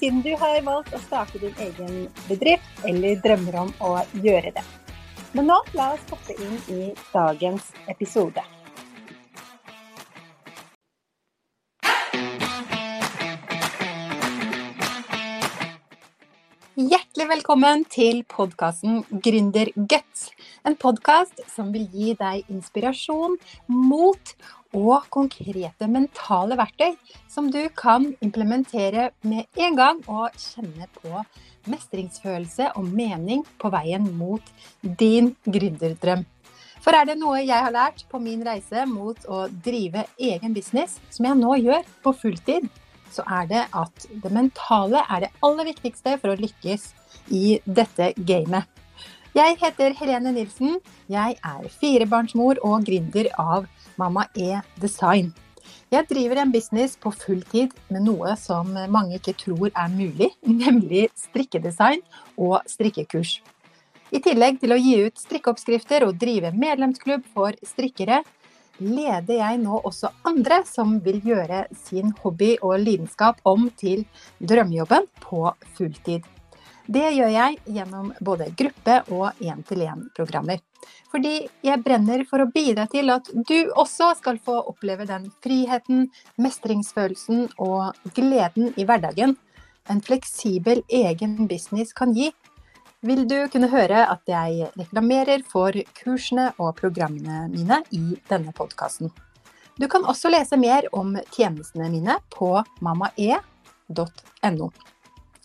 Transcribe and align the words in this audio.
siden 0.00 0.22
du 0.24 0.30
har 0.40 0.62
valgt 0.64 0.94
å 0.96 1.00
starte 1.04 1.40
din 1.42 1.56
egen 1.60 2.06
bedrift 2.28 2.86
eller 2.88 3.20
drømmer 3.20 3.58
om 3.66 3.74
å 3.84 3.90
gjøre 4.24 4.54
det. 4.56 4.64
Men 5.36 5.50
nå 5.52 5.58
la 5.76 5.92
oss 5.94 6.06
hoppe 6.10 6.34
inn 6.40 6.56
i 6.72 6.80
dagens 7.12 7.68
episode. 7.92 8.42
Hjertelig 16.80 17.26
velkommen 17.28 17.84
til 17.92 18.22
podkasten 18.24 19.02
Gründerguts. 19.12 20.30
En 20.60 20.74
podkast 20.76 21.38
som 21.48 21.70
vil 21.72 21.86
gi 21.88 22.12
deg 22.20 22.48
inspirasjon, 22.52 23.38
mot 23.72 24.32
og 24.76 25.06
konkrete 25.10 25.88
mentale 25.90 26.58
verktøy 26.60 26.98
som 27.32 27.48
du 27.50 27.62
kan 27.74 28.10
implementere 28.22 29.08
med 29.24 29.48
en 29.56 29.78
gang 29.78 30.02
og 30.04 30.36
kjenne 30.36 30.86
på 30.98 31.22
mestringsfølelse 31.70 32.74
og 32.76 32.90
mening 32.92 33.46
på 33.60 33.70
veien 33.72 34.04
mot 34.18 34.52
din 34.82 35.32
gründerdrøm. 35.48 36.26
For 36.80 36.96
er 36.96 37.08
det 37.08 37.16
noe 37.20 37.40
jeg 37.40 37.56
har 37.56 37.72
lært 37.72 38.04
på 38.12 38.20
min 38.20 38.44
reise 38.44 38.84
mot 38.88 39.16
å 39.28 39.46
drive 39.64 40.04
egen 40.20 40.54
business, 40.56 40.98
som 41.12 41.28
jeg 41.28 41.40
nå 41.40 41.56
gjør 41.60 41.88
på 42.04 42.14
fulltid, 42.20 42.68
så 43.10 43.24
er 43.26 43.48
det 43.48 43.64
at 43.76 44.06
det 44.22 44.32
mentale 44.32 45.02
er 45.08 45.24
det 45.24 45.32
aller 45.44 45.72
viktigste 45.72 46.18
for 46.20 46.32
å 46.32 46.40
lykkes 46.40 46.90
i 47.32 47.58
dette 47.64 48.12
gamet. 48.28 48.68
Jeg 49.30 49.60
heter 49.60 49.92
Helene 49.94 50.32
Nilsen. 50.34 50.80
Jeg 51.06 51.36
er 51.38 51.66
firebarnsmor 51.78 52.58
og 52.66 52.82
gründer 52.82 53.28
av 53.38 53.68
Mamma 53.94 54.24
E 54.34 54.58
Design. 54.82 55.28
Jeg 55.94 56.08
driver 56.10 56.40
en 56.42 56.50
business 56.50 56.96
på 56.98 57.12
fulltid 57.14 57.76
med 57.94 58.08
noe 58.08 58.32
som 58.34 58.72
mange 58.90 59.20
ikke 59.20 59.36
tror 59.38 59.70
er 59.70 59.92
mulig, 59.94 60.32
nemlig 60.64 61.04
strikkedesign 61.14 62.02
og 62.42 62.58
strikkekurs. 62.66 63.36
I 64.10 64.18
tillegg 64.18 64.58
til 64.58 64.74
å 64.74 64.80
gi 64.82 64.96
ut 65.06 65.22
strikkeoppskrifter 65.22 66.08
og 66.08 66.18
drive 66.18 66.50
medlemsklubb 66.50 67.22
for 67.30 67.54
strikkere, 67.62 68.24
leder 68.82 69.38
jeg 69.44 69.62
nå 69.62 69.78
også 69.84 70.10
andre 70.26 70.64
som 70.66 70.98
vil 71.06 71.22
gjøre 71.22 71.68
sin 71.86 72.10
hobby 72.24 72.56
og 72.66 72.80
lidenskap 72.82 73.38
om 73.46 73.70
til 73.78 74.02
drømmejobben 74.42 75.06
på 75.22 75.46
fulltid. 75.78 76.26
Det 76.90 77.06
gjør 77.14 77.30
jeg 77.30 77.58
gjennom 77.70 78.08
både 78.20 78.48
gruppe- 78.58 79.02
og 79.14 79.38
én-til-én-programmer. 79.38 80.58
Fordi 81.10 81.34
jeg 81.62 81.82
brenner 81.84 82.24
for 82.26 82.42
å 82.42 82.50
bidra 82.50 82.86
til 82.90 83.12
at 83.14 83.28
du 83.30 83.70
også 83.78 84.14
skal 84.18 84.40
få 84.42 84.56
oppleve 84.72 85.06
den 85.06 85.28
friheten, 85.44 86.08
mestringsfølelsen 86.40 87.46
og 87.62 87.94
gleden 88.16 88.72
i 88.74 88.86
hverdagen 88.88 89.36
en 89.90 90.00
fleksibel 90.00 90.82
egen 90.88 91.46
business 91.50 91.92
kan 91.92 92.12
gi. 92.14 92.30
Vil 93.06 93.24
du 93.28 93.48
kunne 93.52 93.70
høre 93.72 94.04
at 94.12 94.22
jeg 94.28 94.68
reklamerer 94.76 95.42
for 95.48 95.72
kursene 95.96 96.50
og 96.60 96.76
programmene 96.80 97.46
mine 97.52 97.80
i 97.96 98.18
denne 98.28 98.52
podkasten. 98.56 99.10
Du 99.80 99.88
kan 99.88 100.04
også 100.04 100.28
lese 100.28 100.58
mer 100.60 100.84
om 100.92 101.14
tjenestene 101.32 101.88
mine 101.88 102.18
på 102.34 102.52
mammae.no. 102.84 104.68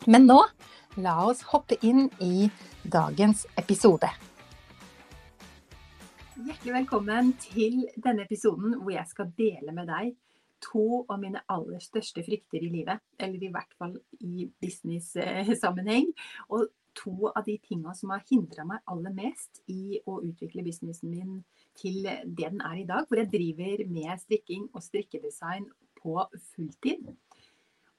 Men 0.06 0.28
nå 0.28 0.42
la 0.96 1.16
oss 1.28 1.42
hoppe 1.52 1.76
inn 1.82 2.08
i 2.24 2.50
dagens 2.84 3.46
episode. 3.60 4.10
Hjertelig 6.36 6.74
velkommen 6.76 7.34
til 7.42 7.84
denne 7.96 8.26
episoden 8.26 8.78
hvor 8.82 8.94
jeg 8.94 9.08
skal 9.10 9.34
dele 9.38 9.76
med 9.76 9.90
deg 9.92 10.14
to 10.66 11.04
av 11.12 11.20
mine 11.22 11.42
aller 11.52 11.84
største 11.84 12.24
frykter 12.26 12.64
i 12.64 12.72
livet. 12.72 13.04
Eller 13.20 13.44
i 13.44 13.52
hvert 13.54 13.76
fall 13.80 13.96
i 14.24 14.48
business-sammenheng. 14.62 16.10
Og 16.56 16.72
to 16.96 17.30
av 17.30 17.44
de 17.46 17.58
tinga 17.60 17.94
som 17.98 18.14
har 18.16 18.24
hindra 18.30 18.66
meg 18.68 18.84
aller 18.92 19.14
mest 19.16 19.62
i 19.72 20.00
å 20.08 20.22
utvikle 20.24 20.64
businessen 20.66 21.12
min 21.12 21.42
til 21.78 22.06
det 22.06 22.22
den 22.40 22.64
er 22.64 22.80
i 22.82 22.88
dag. 22.88 23.08
Hvor 23.08 23.22
jeg 23.22 23.34
driver 23.36 23.84
med 23.92 24.24
strikking 24.24 24.70
og 24.72 24.84
strikkedesign 24.86 25.68
på 26.00 26.18
fulltid. 26.54 27.12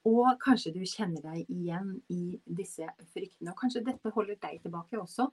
Og 0.06 0.36
kanskje 0.42 0.72
du 0.76 0.82
kjenner 0.86 1.22
deg 1.24 1.50
igjen 1.50 1.96
i 2.12 2.38
disse 2.46 2.86
fryktene. 3.12 3.50
Og 3.52 3.58
kanskje 3.58 3.84
dette 3.86 4.12
holder 4.14 4.38
deg 4.42 4.60
tilbake 4.62 5.00
også. 5.00 5.28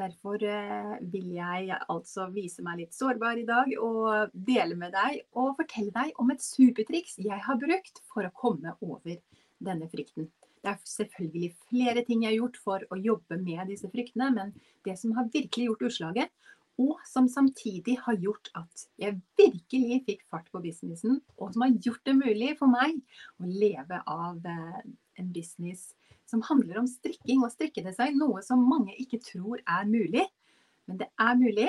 Derfor 0.00 0.40
eh, 0.48 0.94
vil 1.12 1.34
jeg 1.36 1.76
altså 1.92 2.30
vise 2.32 2.64
meg 2.64 2.80
litt 2.80 2.96
sårbar 2.96 3.36
i 3.36 3.44
dag 3.48 3.68
og 3.76 4.32
dele 4.32 4.78
med 4.80 4.94
deg 4.96 5.18
og 5.36 5.58
fortelle 5.58 5.92
deg 5.92 6.16
om 6.22 6.32
et 6.32 6.40
supertriks 6.40 7.18
jeg 7.20 7.40
har 7.44 7.58
brukt 7.60 8.00
for 8.14 8.24
å 8.24 8.32
komme 8.32 8.72
over 8.80 9.18
denne 9.60 9.90
frykten. 9.92 10.30
Det 10.62 10.70
er 10.70 10.80
selvfølgelig 10.86 11.50
flere 11.68 12.04
ting 12.06 12.22
jeg 12.22 12.32
har 12.32 12.38
gjort 12.38 12.58
for 12.64 12.86
å 12.88 12.98
jobbe 13.04 13.36
med 13.42 13.66
disse 13.68 13.90
fryktene, 13.92 14.30
men 14.32 14.54
det 14.86 14.96
som 15.00 15.12
har 15.18 15.28
virkelig 15.34 15.68
gjort 15.68 15.86
utslaget, 15.90 16.32
og 16.80 17.00
som 17.06 17.28
samtidig 17.28 17.98
har 18.04 18.16
gjort 18.20 18.48
at 18.58 18.86
jeg 19.00 19.20
virkelig 19.38 20.02
fikk 20.06 20.22
fart 20.32 20.48
på 20.52 20.62
businessen, 20.64 21.20
og 21.36 21.52
som 21.52 21.66
har 21.66 21.74
gjort 21.84 22.04
det 22.08 22.16
mulig 22.16 22.54
for 22.60 22.72
meg 22.72 22.96
å 23.38 23.48
leve 23.48 24.00
av 24.08 24.40
eh, 24.48 24.78
en 25.20 25.32
business 25.34 25.90
som 26.32 26.42
handler 26.48 26.80
om 26.80 26.88
strikking 26.88 27.42
og 27.44 27.52
strikkedesign, 27.52 28.16
noe 28.16 28.40
som 28.44 28.62
mange 28.64 28.94
ikke 28.96 29.20
tror 29.20 29.60
er 29.60 29.84
mulig. 29.88 30.24
Men 30.88 30.98
det 30.98 31.10
er 31.20 31.34
mulig. 31.38 31.68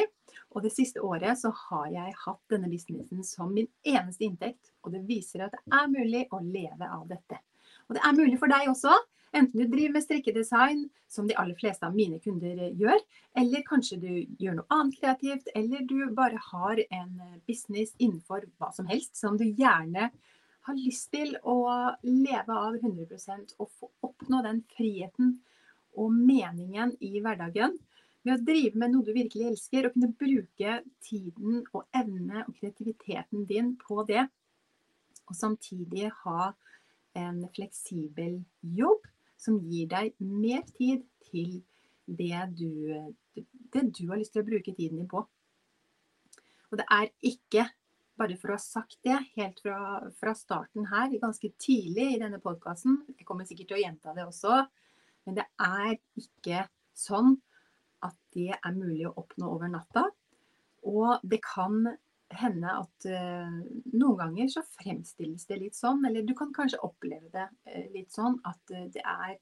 Og 0.56 0.64
det 0.64 0.72
siste 0.74 1.02
året 1.04 1.38
så 1.42 1.52
har 1.68 1.90
jeg 1.92 2.16
hatt 2.24 2.54
denne 2.54 2.70
businessen 2.72 3.26
som 3.28 3.52
min 3.54 3.68
eneste 3.84 4.26
inntekt. 4.26 4.72
Og 4.84 4.96
det 4.96 5.04
viser 5.10 5.46
at 5.46 5.54
det 5.54 5.62
er 5.68 5.92
mulig 5.92 6.24
å 6.32 6.40
leve 6.46 6.88
av 6.88 7.04
dette. 7.12 7.42
Og 7.90 7.98
det 7.98 8.06
er 8.08 8.16
mulig 8.18 8.40
for 8.40 8.52
deg 8.54 8.72
også. 8.72 8.96
Enten 9.34 9.60
du 9.60 9.66
driver 9.66 9.96
med 9.96 10.04
strikkedesign, 10.04 10.84
som 11.10 11.28
de 11.28 11.34
aller 11.42 11.58
fleste 11.58 11.88
av 11.88 11.96
mine 11.98 12.20
kunder 12.22 12.60
gjør, 12.78 13.00
eller 13.42 13.64
kanskje 13.66 13.98
du 13.98 14.12
gjør 14.38 14.60
noe 14.60 14.70
annet 14.76 15.00
kreativt, 15.00 15.48
eller 15.58 15.82
du 15.90 16.12
bare 16.14 16.38
har 16.52 16.82
en 16.84 17.16
business 17.50 17.96
innenfor 17.98 18.46
hva 18.62 18.70
som 18.76 18.86
helst 18.92 19.18
som 19.18 19.40
du 19.40 19.48
gjerne 19.48 20.12
har 20.68 20.78
lyst 20.78 21.10
til 21.16 21.34
å 21.50 21.58
leve 22.06 22.60
av 22.60 22.78
100% 22.78 23.56
og 23.58 23.72
få 23.80 23.90
oppnå 24.06 24.44
den 24.46 24.62
friheten 24.76 25.34
og 25.98 26.14
meningen 26.14 26.94
i 27.02 27.16
hverdagen. 27.18 27.74
Ved 28.24 28.38
å 28.38 28.46
drive 28.46 28.80
med 28.80 28.94
noe 28.94 29.08
du 29.08 29.12
virkelig 29.18 29.50
elsker, 29.50 29.88
og 29.90 29.98
kunne 29.98 30.14
bruke 30.14 30.78
tiden 31.04 31.64
og 31.74 31.90
evne 31.90 32.46
og 32.46 32.54
kreativiteten 32.60 33.50
din 33.50 33.74
på 33.82 34.06
det, 34.08 34.28
og 35.26 35.36
samtidig 35.42 36.14
ha 36.22 36.54
en 37.18 37.42
fleksibel 37.58 38.38
jobb 38.78 39.10
som 39.44 39.60
gir 39.68 39.90
deg 39.92 40.16
mer 40.24 40.64
tid 40.74 41.04
til 41.30 41.62
det 42.06 42.42
du, 42.58 42.70
det 43.36 43.86
du 43.96 44.04
har 44.10 44.20
lyst 44.20 44.36
til 44.36 44.44
å 44.44 44.48
bruke 44.48 44.74
tiden 44.76 45.02
din 45.02 45.10
på. 45.10 45.24
Og 46.72 46.80
det 46.80 46.86
er 46.92 47.10
ikke, 47.26 47.68
bare 48.18 48.38
for 48.42 48.54
å 48.54 48.58
ha 48.58 48.62
sagt 48.62 49.00
det 49.06 49.18
helt 49.36 49.60
fra, 49.62 49.78
fra 50.20 50.34
starten 50.38 50.88
her, 50.90 51.14
ganske 51.22 51.52
tidlig 51.62 52.14
i 52.16 52.22
denne 52.22 52.42
podkasten, 52.42 53.02
jeg 53.14 53.28
kommer 53.28 53.48
sikkert 53.50 53.72
til 53.72 53.80
å 53.80 53.84
gjenta 53.84 54.14
det 54.18 54.26
også, 54.28 54.64
men 55.26 55.38
det 55.40 55.46
er 55.62 55.96
ikke 56.20 56.66
sånn 56.98 57.36
at 58.04 58.18
det 58.36 58.52
er 58.58 58.76
mulig 58.76 59.08
å 59.08 59.16
oppnå 59.22 59.50
over 59.56 59.72
natta. 59.72 60.08
Og 60.84 61.22
det 61.24 61.40
kan 61.46 61.86
hende 62.40 62.72
at 62.72 63.08
uh, 63.10 63.58
noen 63.94 64.18
ganger 64.20 64.50
så 64.52 64.64
fremstilles 64.78 65.46
det 65.50 65.60
litt 65.62 65.78
sånn, 65.78 66.04
eller 66.08 66.26
du 66.26 66.34
kan 66.38 66.54
kanskje 66.56 66.82
oppleve 66.86 67.30
det 67.34 67.48
uh, 67.50 67.86
litt 67.94 68.14
sånn 68.14 68.40
at 68.48 68.74
uh, 68.74 68.88
det 68.94 69.04
er 69.04 69.38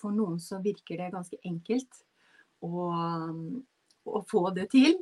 for 0.00 0.14
noen 0.14 0.40
så 0.42 0.60
virker 0.64 1.00
det 1.00 1.12
ganske 1.14 1.38
enkelt 1.46 2.02
å, 2.64 2.88
å 4.04 4.20
få 4.28 4.48
det 4.56 4.66
til. 4.74 4.98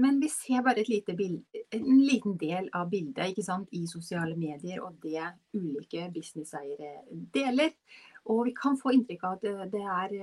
Men 0.00 0.20
vi 0.22 0.28
ser 0.32 0.62
bare 0.64 0.84
bilde, 1.16 1.64
en 1.74 2.02
liten 2.04 2.36
del 2.38 2.68
av 2.76 2.90
bildet 2.92 3.38
i 3.74 3.86
sosiale 3.90 4.36
medier 4.36 4.80
og 4.84 5.00
det 5.02 5.24
ulike 5.56 6.06
businesseiere 6.14 7.02
deler. 7.34 7.72
Og 8.30 8.44
vi 8.46 8.54
kan 8.54 8.78
få 8.78 8.92
inntrykk 8.94 9.24
av 9.24 9.40
at 9.40 9.72
det, 9.72 9.82
er, 9.82 10.14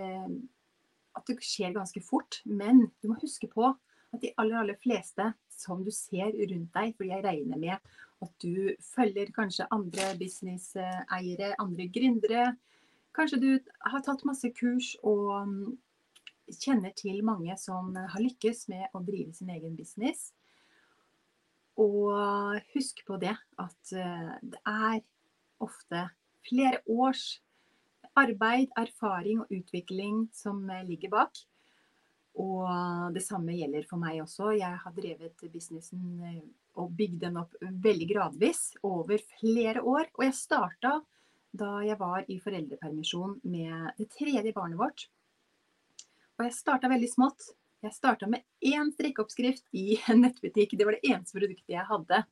at 1.18 1.28
det 1.28 1.38
skjer 1.44 1.76
ganske 1.76 2.02
fort. 2.06 2.40
Men 2.46 2.88
du 3.02 3.12
må 3.12 3.20
huske 3.22 3.50
på 3.52 3.74
at 4.16 4.22
de 4.24 4.32
aller, 4.38 4.60
aller 4.62 4.80
fleste 4.80 5.32
som 5.52 5.84
du 5.84 5.92
ser 5.92 6.32
rundt 6.32 6.74
deg, 6.74 6.94
for 6.96 7.08
jeg 7.10 7.26
regner 7.26 7.60
med 7.60 7.76
at 8.24 8.32
du 8.42 8.72
følger 8.82 9.30
kanskje 9.36 9.68
andre 9.74 10.14
businesseiere, 10.18 11.54
andre 11.62 11.90
gründere, 11.94 12.48
Kanskje 13.18 13.38
du 13.42 13.52
har 13.90 14.04
tatt 14.06 14.22
masse 14.30 14.50
kurs 14.54 14.92
og 15.02 15.32
mm, 15.50 15.72
kjenner 16.54 16.94
til 16.94 17.24
mange 17.26 17.56
som 17.58 17.96
har 17.98 18.22
lykkes 18.22 18.68
med 18.70 18.94
å 18.94 19.02
drive 19.02 19.34
sin 19.34 19.50
egen 19.56 19.74
business. 19.78 20.30
Og 21.82 22.14
husk 22.76 23.02
på 23.08 23.18
det 23.22 23.34
at 23.34 23.94
eh, 23.98 24.30
det 24.46 24.62
er 24.70 25.02
ofte 25.66 26.04
flere 26.46 26.84
års 26.86 27.40
arbeid, 28.18 28.70
erfaring 28.78 29.42
og 29.42 29.54
utvikling 29.54 30.28
som 30.34 30.62
ligger 30.86 31.14
bak. 31.14 31.42
Og 32.38 33.14
det 33.16 33.24
samme 33.26 33.56
gjelder 33.58 33.86
for 33.90 34.02
meg 34.02 34.22
også. 34.22 34.52
Jeg 34.60 34.78
har 34.84 34.96
drevet 34.96 35.46
businessen 35.52 36.02
eh, 36.22 36.42
og 36.78 36.94
bygd 36.98 37.22
den 37.26 37.40
opp 37.42 37.56
veldig 37.62 38.08
gradvis 38.12 38.76
over 38.86 39.22
flere 39.40 39.82
år. 39.82 40.12
Og 40.18 40.28
jeg 40.28 40.38
starta 40.38 41.00
da 41.58 41.72
jeg 41.86 41.98
var 41.98 42.28
i 42.30 42.38
foreldrepermisjon 42.44 43.40
med 43.50 43.98
det 43.98 44.10
tredje 44.14 44.54
barnet 44.54 44.78
vårt. 44.78 45.08
Og 46.38 46.46
jeg 46.46 46.58
starta 46.60 46.92
veldig 46.92 47.10
smått. 47.10 47.50
Jeg 47.82 47.94
starta 47.96 48.30
med 48.30 48.46
én 48.66 48.92
strikkeoppskrift 48.94 49.66
i 49.78 49.98
en 50.12 50.22
nettbutikk. 50.26 50.78
Det 50.78 50.86
var 50.86 50.98
det 50.98 51.10
eneste 51.10 51.40
produktet 51.40 51.74
jeg 51.74 51.90
hadde. 51.90 52.24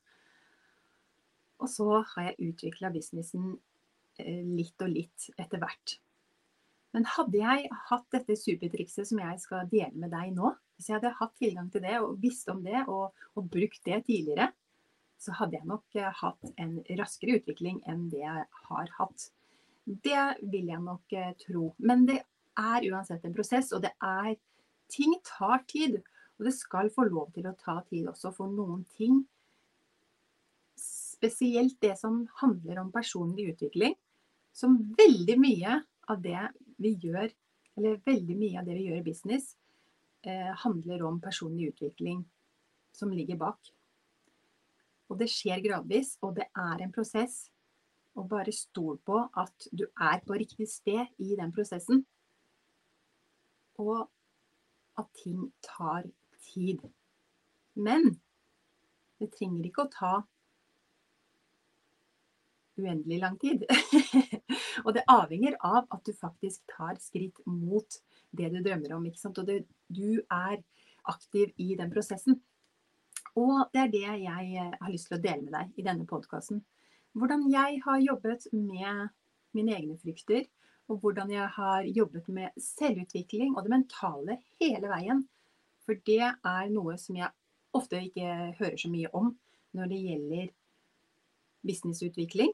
Og 1.63 1.71
så 1.71 2.01
har 2.13 2.29
jeg 2.29 2.51
utvikla 2.51 2.93
businessen 2.93 3.55
eh, 4.19 4.43
litt 4.45 4.85
og 4.85 4.91
litt 4.91 5.31
etter 5.39 5.61
hvert. 5.61 5.97
Men 6.95 7.07
hadde 7.11 7.41
jeg 7.41 7.69
hatt 7.89 8.05
dette 8.15 8.37
supertrikset 8.39 9.09
som 9.09 9.19
jeg 9.19 9.39
skal 9.43 9.67
dele 9.71 9.91
med 9.99 10.13
deg 10.15 10.31
nå, 10.35 10.53
hvis 10.75 10.87
jeg 10.89 10.97
hadde 10.97 11.15
hatt 11.19 11.33
tilgang 11.41 11.67
til 11.71 11.83
det 11.83 11.97
og 11.99 12.21
visst 12.21 12.47
om 12.51 12.61
det 12.63 12.85
og, 12.85 13.11
og 13.35 13.49
brukt 13.51 13.81
det 13.87 14.05
tidligere, 14.07 14.47
så 15.19 15.35
hadde 15.35 15.57
jeg 15.57 15.67
nok 15.67 15.97
eh, 15.99 16.11
hatt 16.21 16.53
en 16.61 16.77
raskere 16.99 17.39
utvikling 17.39 17.81
enn 17.89 18.07
det 18.11 18.21
jeg 18.21 18.45
har 18.69 18.91
hatt. 18.97 19.29
Det 19.85 20.25
vil 20.51 20.71
jeg 20.71 20.81
nok 20.83 21.15
eh, 21.15 21.31
tro. 21.41 21.69
Men 21.83 22.05
det 22.07 22.19
er 22.59 22.87
uansett 22.91 23.25
en 23.27 23.35
prosess, 23.35 23.71
og 23.75 23.83
det 23.85 23.95
er 24.03 24.35
Ting 24.85 25.15
tar 25.25 25.63
tid. 25.65 25.95
Og 26.37 26.45
det 26.45 26.51
skal 26.53 26.91
få 26.93 27.07
lov 27.07 27.31
til 27.33 27.47
å 27.49 27.55
ta 27.57 27.79
tid 27.89 28.05
også 28.11 28.29
for 28.35 28.51
noen 28.51 28.83
ting. 28.93 29.23
Spesielt 30.77 31.79
det 31.81 31.95
som 31.97 32.19
handler 32.41 32.83
om 32.83 32.91
personlig 32.93 33.47
utvikling. 33.55 33.95
Som 34.53 34.77
veldig 34.99 35.37
mye 35.41 35.79
av 36.13 36.21
det 36.21 36.43
vi 36.81 36.95
gjør, 37.01 37.29
eller 37.77 38.01
veldig 38.07 38.37
mye 38.39 38.59
av 38.59 38.67
det 38.67 38.75
vi 38.77 38.87
gjør 38.89 39.01
i 39.01 39.05
business, 39.05 39.55
eh, 40.23 40.51
handler 40.63 41.03
om 41.07 41.21
personlig 41.21 41.73
utvikling 41.73 42.23
som 42.95 43.11
ligger 43.11 43.39
bak. 43.39 43.71
Og 45.09 45.19
det 45.19 45.29
skjer 45.29 45.61
gradvis, 45.63 46.15
og 46.21 46.35
det 46.39 46.47
er 46.55 46.81
en 46.81 46.93
prosess. 46.95 47.49
Og 48.15 48.29
bare 48.31 48.51
stol 48.55 48.97
på 49.05 49.19
at 49.37 49.67
du 49.75 49.85
er 49.99 50.21
på 50.25 50.37
riktig 50.39 50.69
sted 50.71 51.05
i 51.19 51.35
den 51.35 51.51
prosessen. 51.53 52.05
Og 53.77 54.07
at 54.97 55.09
ting 55.23 55.51
tar 55.61 56.07
tid. 56.47 56.79
Men 57.75 58.15
det 59.19 59.33
trenger 59.35 59.67
ikke 59.67 59.83
å 59.83 59.91
ta 59.91 60.13
uendelig 62.79 63.19
lang 63.19 63.37
tid. 63.39 63.67
og 64.85 64.93
det 64.95 65.05
avhenger 65.09 65.57
av 65.65 65.85
at 65.93 66.05
du 66.05 66.13
faktisk 66.13 66.61
tar 66.69 66.97
skritt 67.01 67.41
mot 67.49 67.97
det 68.37 68.51
du 68.53 68.59
drømmer 68.61 68.93
om. 68.95 69.05
Og 69.05 69.45
det, 69.47 69.63
du 69.89 70.21
er 70.21 70.61
aktiv 71.09 71.51
i 71.57 71.73
den 71.79 71.91
prosessen. 71.93 72.39
Og 73.35 73.67
det 73.73 73.81
er 73.81 73.91
det 73.91 74.03
jeg 74.23 74.69
har 74.79 74.91
lyst 74.93 75.09
til 75.09 75.17
å 75.17 75.23
dele 75.23 75.43
med 75.43 75.53
deg 75.57 75.81
i 75.81 75.85
denne 75.85 76.07
podkasten. 76.07 76.61
Hvordan 77.15 77.47
jeg 77.51 77.81
har 77.83 78.03
jobbet 78.03 78.47
med 78.53 79.09
mine 79.55 79.75
egne 79.75 79.97
frykter, 79.99 80.45
og 80.91 81.01
hvordan 81.01 81.31
jeg 81.33 81.47
har 81.55 81.87
jobbet 81.89 82.27
med 82.29 82.61
selvutvikling 82.61 83.55
og 83.55 83.65
det 83.65 83.73
mentale 83.73 84.37
hele 84.61 84.91
veien. 84.91 85.23
For 85.85 85.97
det 86.05 86.21
er 86.21 86.69
noe 86.73 86.97
som 87.01 87.17
jeg 87.17 87.31
ofte 87.75 88.03
ikke 88.05 88.53
hører 88.59 88.77
så 88.79 88.91
mye 88.91 89.09
om 89.17 89.33
når 89.75 89.89
det 89.91 90.03
gjelder 90.03 90.51
businessutvikling. 91.65 92.53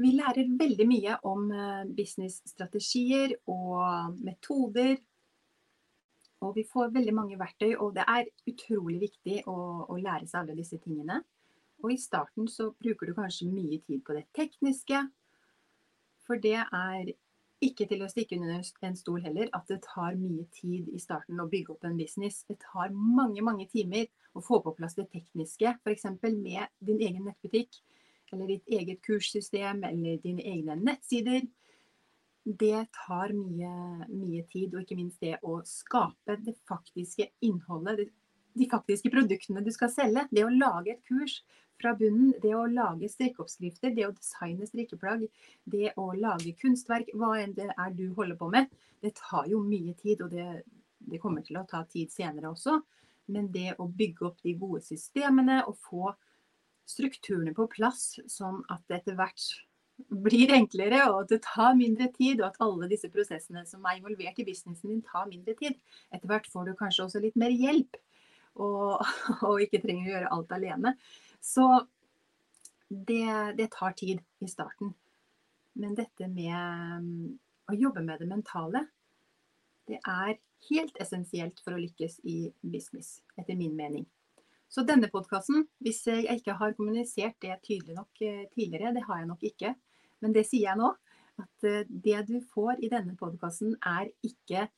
Vi 0.00 0.14
lærer 0.16 0.48
veldig 0.58 0.86
mye 0.88 1.16
om 1.28 1.50
eh, 1.52 1.86
businessstrategier 1.96 3.36
og 3.52 4.16
metoder. 4.24 4.96
Og 6.40 6.54
vi 6.56 6.64
får 6.64 6.94
veldig 6.94 7.12
mange 7.12 7.36
verktøy, 7.40 7.74
og 7.76 7.92
det 7.98 8.06
er 8.08 8.30
utrolig 8.48 9.00
viktig 9.02 9.42
å, 9.50 9.56
å 9.92 9.98
lære 10.00 10.24
seg 10.30 10.40
alle 10.40 10.56
disse 10.56 10.78
tingene. 10.80 11.20
Og 11.84 11.92
i 11.92 11.98
starten 12.00 12.48
så 12.48 12.70
bruker 12.80 13.10
du 13.10 13.16
kanskje 13.16 13.50
mye 13.50 13.80
tid 13.84 14.00
på 14.06 14.16
det 14.16 14.24
tekniske, 14.36 15.02
for 16.24 16.40
det 16.40 16.56
er 16.62 17.12
ikke 17.60 17.84
til 17.90 18.00
å 18.04 18.08
stikke 18.08 18.38
under 18.38 18.62
en 18.88 18.96
stol 18.96 19.20
heller 19.20 19.50
at 19.56 19.68
det 19.68 19.82
tar 19.84 20.16
mye 20.16 20.46
tid 20.56 20.88
i 20.96 21.00
starten 21.02 21.40
å 21.42 21.48
bygge 21.50 21.74
opp 21.74 21.84
en 21.84 21.98
business. 21.98 22.40
Det 22.48 22.56
tar 22.62 22.92
mange, 22.94 23.44
mange 23.44 23.66
timer 23.68 24.08
å 24.32 24.40
få 24.44 24.62
på 24.64 24.72
plass 24.78 24.96
det 24.96 25.10
tekniske, 25.12 25.74
f.eks. 25.84 26.06
med 26.22 26.72
din 26.80 27.02
egen 27.04 27.26
nettbutikk, 27.28 27.82
eller 28.32 28.50
ditt 28.54 28.68
eget 28.68 29.02
kurssystem, 29.06 29.84
eller 29.84 30.20
dine 30.22 30.44
egne 30.46 30.76
nettsider. 30.80 31.46
Det 32.44 32.86
tar 32.96 33.34
mye, 33.36 34.06
mye 34.08 34.44
tid, 34.48 34.74
og 34.74 34.84
ikke 34.84 34.98
minst 34.98 35.20
det 35.22 35.36
å 35.44 35.60
skape 35.68 36.38
det 36.44 36.56
faktiske 36.68 37.28
innholdet, 37.46 38.08
de 38.58 38.66
faktiske 38.70 39.10
produktene 39.12 39.62
du 39.62 39.70
skal 39.74 39.90
selge. 39.92 40.26
Det 40.30 40.44
å 40.44 40.52
lage 40.52 40.94
et 40.96 41.02
kurs 41.06 41.40
fra 41.80 41.94
bunnen. 41.96 42.32
Det 42.42 42.52
å 42.56 42.66
lage 42.70 43.08
strikkeoppskrifter, 43.10 43.94
det 43.96 44.06
å 44.08 44.14
designe 44.14 44.68
strikkeplagg, 44.68 45.26
det 45.64 45.92
å 46.00 46.10
lage 46.16 46.54
kunstverk, 46.60 47.12
hva 47.16 47.36
enn 47.40 47.54
det 47.56 47.70
er 47.70 47.94
du 47.96 48.08
holder 48.16 48.38
på 48.40 48.50
med, 48.52 48.70
det 49.04 49.14
tar 49.20 49.48
jo 49.50 49.62
mye 49.64 49.94
tid. 50.00 50.24
Og 50.24 50.32
det, 50.34 50.62
det 50.98 51.20
kommer 51.22 51.46
til 51.46 51.60
å 51.60 51.66
ta 51.68 51.84
tid 51.88 52.12
senere 52.12 52.52
også. 52.52 52.80
Men 53.30 53.50
det 53.54 53.76
å 53.78 53.86
bygge 53.86 54.26
opp 54.26 54.40
de 54.42 54.56
gode 54.58 54.82
systemene 54.82 55.60
og 55.70 55.78
få 55.86 56.14
strukturene 56.90 57.54
på 57.56 57.68
plass, 57.70 58.18
sånn 58.30 58.62
at 58.72 58.82
det 58.88 59.00
etter 59.00 59.18
hvert 59.18 59.44
blir 60.08 60.52
enklere, 60.56 61.02
og 61.10 61.24
at 61.24 61.32
det 61.34 61.40
tar 61.44 61.76
mindre 61.78 62.08
tid, 62.14 62.40
og 62.40 62.50
at 62.50 62.60
alle 62.64 62.88
disse 62.90 63.10
prosessene 63.12 63.64
som 63.68 63.84
er 63.86 63.98
involvert 63.98 64.38
i 64.40 64.46
businessen 64.46 64.92
din, 64.92 65.02
tar 65.04 65.28
mindre 65.28 65.54
tid. 65.58 65.76
Etter 66.14 66.30
hvert 66.30 66.48
får 66.50 66.68
du 66.68 66.76
kanskje 66.78 67.06
også 67.06 67.22
litt 67.22 67.38
mer 67.40 67.52
hjelp, 67.52 67.98
og, 68.60 69.02
og 69.48 69.64
ikke 69.64 69.82
trenger 69.84 70.06
å 70.06 70.14
gjøre 70.14 70.32
alt 70.36 70.54
alene. 70.56 70.94
Så 71.44 71.66
det, 72.88 73.56
det, 73.58 73.70
tar 73.76 73.94
tid 73.98 74.22
i 74.42 74.48
starten. 74.50 74.94
Men 75.78 75.94
dette 75.98 76.26
med 76.28 77.04
mm, 77.04 77.26
å 77.70 77.76
jobbe 77.78 78.02
med 78.04 78.22
det 78.22 78.30
mentale, 78.30 78.86
det 79.90 80.00
er 80.06 80.38
helt 80.68 80.98
essensielt 81.02 81.60
for 81.64 81.74
å 81.74 81.80
lykkes 81.80 82.20
i 82.28 82.50
business, 82.60 83.20
etter 83.38 83.58
min 83.58 83.76
mening. 83.78 84.06
Så 84.70 84.84
denne 84.86 85.08
podkasten, 85.10 85.64
hvis 85.82 86.04
jeg 86.06 86.28
ikke 86.38 86.54
har 86.54 86.76
kommunisert 86.78 87.34
det 87.42 87.56
tydelig 87.66 87.96
nok 87.96 88.20
eh, 88.22 88.44
tidligere, 88.54 88.92
det 88.94 89.02
har 89.08 89.18
jeg 89.18 89.30
nok 89.30 89.42
ikke, 89.48 89.72
men 90.22 90.34
det 90.36 90.44
sier 90.46 90.68
jeg 90.68 90.78
nå, 90.78 90.92
at 91.42 91.66
eh, 91.66 91.88
det 91.90 92.20
du 92.28 92.36
får 92.52 92.78
i 92.78 92.90
denne 92.92 93.16
podkasten 93.18 93.74
er 93.82 94.12
ikke 94.22 94.68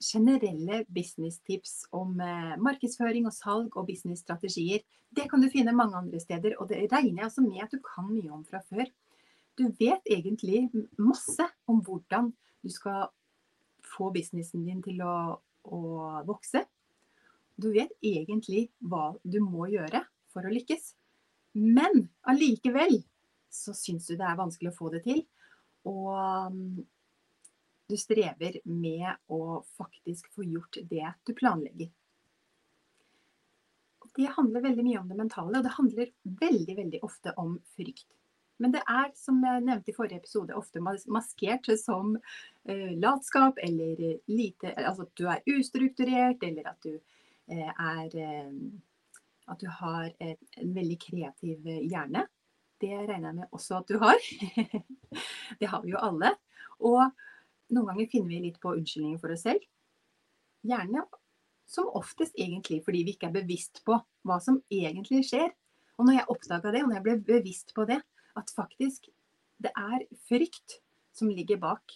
generelle 0.00 0.80
businesstips 0.88 1.90
om 1.92 2.16
eh, 2.24 2.54
markedsføring 2.56 3.28
og 3.28 3.36
salg 3.36 3.76
og 3.76 3.88
businessstrategier. 3.90 4.80
Det 5.12 5.28
kan 5.28 5.44
du 5.44 5.50
finne 5.52 5.76
mange 5.76 5.98
andre 6.00 6.22
steder, 6.22 6.56
og 6.56 6.70
det 6.72 6.86
regner 6.88 7.20
jeg 7.20 7.28
altså 7.28 7.44
med 7.44 7.66
at 7.66 7.74
du 7.74 7.82
kan 7.84 8.08
mye 8.08 8.32
om 8.32 8.46
fra 8.48 8.62
før. 8.64 8.88
Du 9.60 9.68
vet 9.78 10.08
egentlig 10.08 10.70
masse 10.96 11.44
om 11.68 11.84
hvordan 11.84 12.32
du 12.64 12.72
skal 12.72 13.10
få 13.84 14.08
businessen 14.14 14.64
din 14.64 14.80
til 14.82 15.04
å, 15.04 15.36
å 15.68 15.82
vokse. 16.24 16.64
Du 17.56 17.70
vet 17.74 17.92
egentlig 18.02 18.68
hva 18.82 19.12
du 19.22 19.38
må 19.44 19.68
gjøre 19.72 20.02
for 20.34 20.46
å 20.46 20.52
lykkes. 20.52 20.92
Men 21.54 22.08
allikevel 22.26 22.98
så 23.54 23.74
syns 23.76 24.08
du 24.08 24.16
det 24.18 24.26
er 24.26 24.40
vanskelig 24.40 24.72
å 24.72 24.78
få 24.78 24.90
det 24.94 25.04
til. 25.04 25.22
Og 25.86 26.56
du 27.86 27.96
strever 28.00 28.58
med 28.64 29.06
å 29.32 29.60
faktisk 29.76 30.32
få 30.34 30.46
gjort 30.48 30.80
det 30.90 31.06
du 31.26 31.34
planlegger. 31.36 31.92
Det 34.14 34.30
handler 34.36 34.62
veldig 34.62 34.84
mye 34.86 35.00
om 35.00 35.08
det 35.10 35.18
mentale, 35.18 35.58
og 35.58 35.64
det 35.66 35.74
handler 35.74 36.12
veldig, 36.42 36.76
veldig 36.78 37.00
ofte 37.06 37.32
om 37.40 37.56
frykt. 37.74 38.06
Men 38.62 38.70
det 38.70 38.84
er, 38.86 39.08
som 39.18 39.40
jeg 39.42 39.64
nevnte 39.66 39.90
i 39.90 39.96
forrige 39.96 40.20
episode, 40.22 40.54
ofte 40.54 40.82
maskert 40.82 41.66
som 41.80 42.14
uh, 42.14 42.92
latskap 43.02 43.58
eller 43.58 44.20
lite 44.30 44.70
Altså 44.78 45.08
at 45.08 45.16
du 45.18 45.24
er 45.26 45.42
ustrukturert, 45.56 46.46
eller 46.46 46.70
at 46.70 46.86
du 46.86 46.94
er 47.48 48.14
uh, 48.14 48.52
At 49.52 49.60
du 49.60 49.68
har 49.68 50.08
en 50.24 50.70
veldig 50.74 50.96
kreativ 51.00 51.66
hjerne. 51.66 52.24
Det 52.80 52.94
regner 52.94 53.28
jeg 53.28 53.36
med 53.36 53.52
også 53.52 53.82
at 53.82 53.88
du 53.88 53.98
har. 54.00 54.16
det 55.60 55.68
har 55.68 55.82
vi 55.82 55.92
jo 55.92 56.00
alle. 56.00 56.30
Og 56.80 57.02
noen 57.74 57.90
ganger 57.90 58.08
finner 58.08 58.32
vi 58.32 58.40
litt 58.46 58.56
på 58.62 58.72
unnskyldninger 58.72 59.20
for 59.20 59.34
oss 59.34 59.44
selv. 59.44 59.60
Gjerne 60.64 61.04
som 61.68 61.90
oftest 61.96 62.36
egentlig 62.40 62.80
fordi 62.84 63.04
vi 63.04 63.14
ikke 63.16 63.28
er 63.30 63.36
bevisst 63.36 63.82
på 63.84 63.98
hva 64.24 64.40
som 64.40 64.62
egentlig 64.72 65.24
skjer. 65.28 65.52
Og 65.98 66.08
når 66.08 66.18
jeg 66.18 66.30
oppdaga 66.34 66.72
det, 66.74 66.82
og 66.82 66.90
når 66.90 66.98
jeg 66.98 67.06
ble 67.06 67.18
bevisst 67.28 67.74
på 67.76 67.86
det, 67.88 68.00
at 68.34 68.56
faktisk 68.56 69.12
det 69.62 69.70
er 69.78 70.08
frykt 70.28 70.80
som 71.14 71.30
ligger 71.30 71.60
bak 71.62 71.94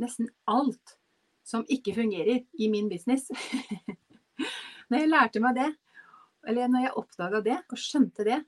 nesten 0.00 0.30
alt 0.50 0.96
som 1.44 1.66
ikke 1.68 1.94
fungerer 1.94 2.40
i 2.56 2.70
min 2.72 2.88
business. 2.88 3.28
når 4.90 5.00
jeg 5.00 5.10
lærte 5.10 5.42
meg 5.44 5.58
det, 5.58 5.70
eller 6.48 6.70
når 6.70 6.86
jeg 6.86 6.96
oppdaga 7.00 7.40
det 7.44 7.58
og 7.72 7.80
skjønte 7.80 8.26
det, 8.28 8.38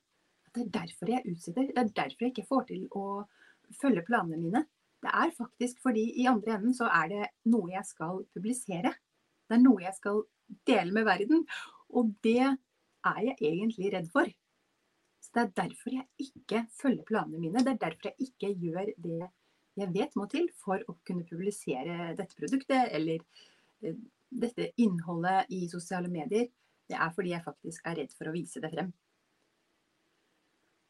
at 0.47 0.59
det 0.59 0.65
er 0.65 0.73
derfor 0.79 1.13
jeg 1.13 1.33
utsetter, 1.33 1.69
det 1.73 1.83
er 1.83 1.93
derfor 2.01 2.27
jeg 2.27 2.35
ikke 2.35 2.49
får 2.49 2.67
til 2.71 2.87
å 2.97 3.07
følge 3.81 4.05
planene 4.07 4.41
mine. 4.41 4.65
Det 5.03 5.13
er 5.13 5.35
faktisk 5.37 5.83
fordi 5.85 6.05
i 6.23 6.27
andre 6.31 6.57
enden 6.57 6.75
så 6.77 6.89
er 6.91 7.11
det 7.13 7.29
noe 7.53 7.71
jeg 7.73 7.85
skal 7.89 8.23
publisere. 8.35 8.93
Det 9.47 9.57
er 9.57 9.63
noe 9.63 9.85
jeg 9.85 9.97
skal 9.99 10.23
dele 10.69 10.95
med 10.95 11.07
verden. 11.07 11.45
Og 11.95 12.13
det 12.25 12.43
er 12.43 13.21
jeg 13.29 13.37
egentlig 13.51 13.93
redd 13.95 14.11
for. 14.13 14.31
Så 15.23 15.33
Det 15.35 15.43
er 15.43 15.57
derfor 15.63 15.95
jeg 15.95 16.07
ikke 16.23 16.67
følger 16.81 17.05
planene 17.07 17.41
mine. 17.41 17.65
Det 17.65 17.75
er 17.75 17.83
derfor 17.89 18.11
jeg 18.11 18.31
ikke 18.31 18.55
gjør 18.55 18.93
det 18.97 19.31
jeg 19.77 19.93
vet 19.93 20.15
må 20.17 20.25
til 20.33 20.47
for 20.57 20.81
å 20.89 20.97
kunne 21.05 21.27
publisere 21.29 22.15
dette 22.17 22.37
produktet 22.39 22.95
eller 22.97 23.21
eh, 23.85 23.99
dette 24.31 24.71
innholdet 24.83 25.51
i 25.55 25.67
sosiale 25.71 26.11
medier. 26.13 26.49
Det 26.87 26.97
er 26.97 27.13
fordi 27.15 27.33
jeg 27.35 27.45
faktisk 27.45 27.87
er 27.87 28.01
redd 28.01 28.15
for 28.15 28.31
å 28.31 28.35
vise 28.35 28.63
det 28.63 28.71
frem. 28.73 28.91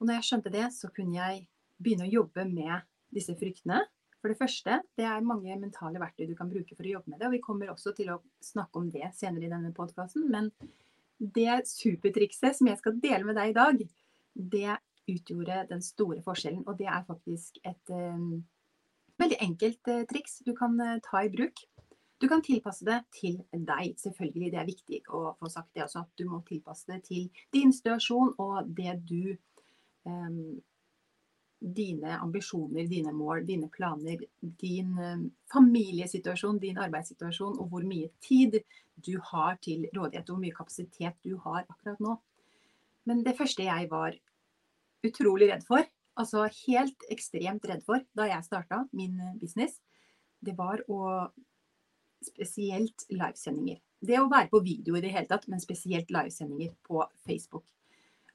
Og 0.01 0.09
når 0.09 0.19
jeg 0.19 0.29
skjønte 0.29 0.53
det, 0.53 0.67
så 0.77 0.91
kunne 0.93 1.17
jeg 1.17 1.47
begynne 1.81 2.09
å 2.09 2.13
jobbe 2.13 2.45
med 2.49 2.85
disse 3.15 3.37
fryktene. 3.39 3.83
For 4.21 4.33
det 4.33 4.41
første, 4.41 4.81
det 4.99 5.05
er 5.07 5.25
mange 5.25 5.55
mentale 5.61 6.01
verktøy 6.03 6.27
du 6.29 6.35
kan 6.37 6.51
bruke 6.51 6.75
for 6.75 6.85
å 6.85 6.97
jobbe 6.97 7.13
med 7.13 7.21
det. 7.21 7.29
Og 7.29 7.37
vi 7.37 7.45
kommer 7.45 7.71
også 7.73 7.93
til 7.97 8.11
å 8.13 8.21
snakke 8.45 8.81
om 8.81 8.91
det 8.93 9.13
senere 9.17 9.49
i 9.49 9.53
denne 9.53 9.73
podkasten. 9.77 10.27
Men 10.33 10.51
det 11.17 11.63
supertrikset 11.71 12.59
som 12.59 12.69
jeg 12.69 12.81
skal 12.81 12.99
dele 13.01 13.25
med 13.29 13.39
deg 13.39 13.53
i 13.53 13.57
dag, 13.57 13.87
det 14.57 14.77
utgjorde 15.07 15.63
den 15.71 15.85
store 15.85 16.21
forskjellen. 16.25 16.65
Og 16.67 16.77
det 16.81 16.89
er 16.91 17.07
faktisk 17.07 17.61
et 17.65 17.95
um, 17.95 18.43
veldig 19.21 19.39
enkelt 19.47 19.93
uh, 19.93 20.03
triks 20.11 20.41
du 20.45 20.53
kan 20.59 20.77
uh, 20.83 20.99
ta 21.07 21.23
i 21.25 21.33
bruk. 21.33 21.63
Du 22.21 22.29
kan 22.29 22.41
tilpasse 22.43 22.85
det 22.87 23.03
til 23.13 23.41
deg, 23.53 23.97
selvfølgelig. 24.01 24.53
Det 24.53 24.61
er 24.61 24.71
viktig 24.71 25.01
å 25.13 25.35
få 25.37 25.51
sagt 25.53 25.75
det 25.77 25.85
også. 25.85 26.07
At 26.07 26.15
du 26.17 26.25
må 26.31 26.41
tilpasse 26.49 26.89
det 26.89 27.03
til 27.11 27.27
din 27.53 27.75
situasjon 27.77 28.35
og 28.43 28.73
det 28.79 28.97
du 29.09 29.37
um, 30.09 30.57
Dine 31.57 32.19
ambisjoner, 32.21 32.85
dine 32.85 33.15
mål, 33.17 33.41
dine 33.49 33.71
planer, 33.73 34.21
din 34.61 34.91
um, 35.01 35.23
familiesituasjon, 35.49 36.59
din 36.61 36.77
arbeidssituasjon 36.85 37.57
og 37.57 37.71
hvor 37.73 37.87
mye 37.89 38.11
tid 38.23 38.59
du 39.01 39.15
har 39.31 39.57
til 39.65 39.87
rådighet, 39.89 40.29
og 40.29 40.37
hvor 40.37 40.43
mye 40.43 40.57
kapasitet 40.59 41.17
du 41.25 41.39
har 41.47 41.65
akkurat 41.65 42.03
nå. 42.05 42.19
Men 43.09 43.25
det 43.25 43.39
første 43.39 43.65
jeg 43.65 43.89
var 43.91 44.19
utrolig 45.09 45.49
redd 45.49 45.65
for, 45.67 45.89
altså 46.21 46.45
helt 46.67 47.09
ekstremt 47.13 47.65
redd 47.69 47.83
for 47.89 48.05
da 48.17 48.29
jeg 48.29 48.47
starta 48.47 48.83
min 48.93 49.17
eh, 49.21 49.35
business, 49.41 49.81
det 50.45 50.59
var 50.61 50.85
å 50.93 51.01
Spesielt 52.25 53.07
livesendinger. 53.13 53.81
Det 54.07 54.19
å 54.21 54.29
være 54.31 54.51
på 54.53 54.61
video 54.65 54.97
i 54.97 55.03
det 55.05 55.13
hele 55.15 55.29
tatt, 55.31 55.49
men 55.51 55.63
spesielt 55.63 56.13
livesendinger 56.13 56.73
på 56.87 57.03
Facebook. 57.27 57.67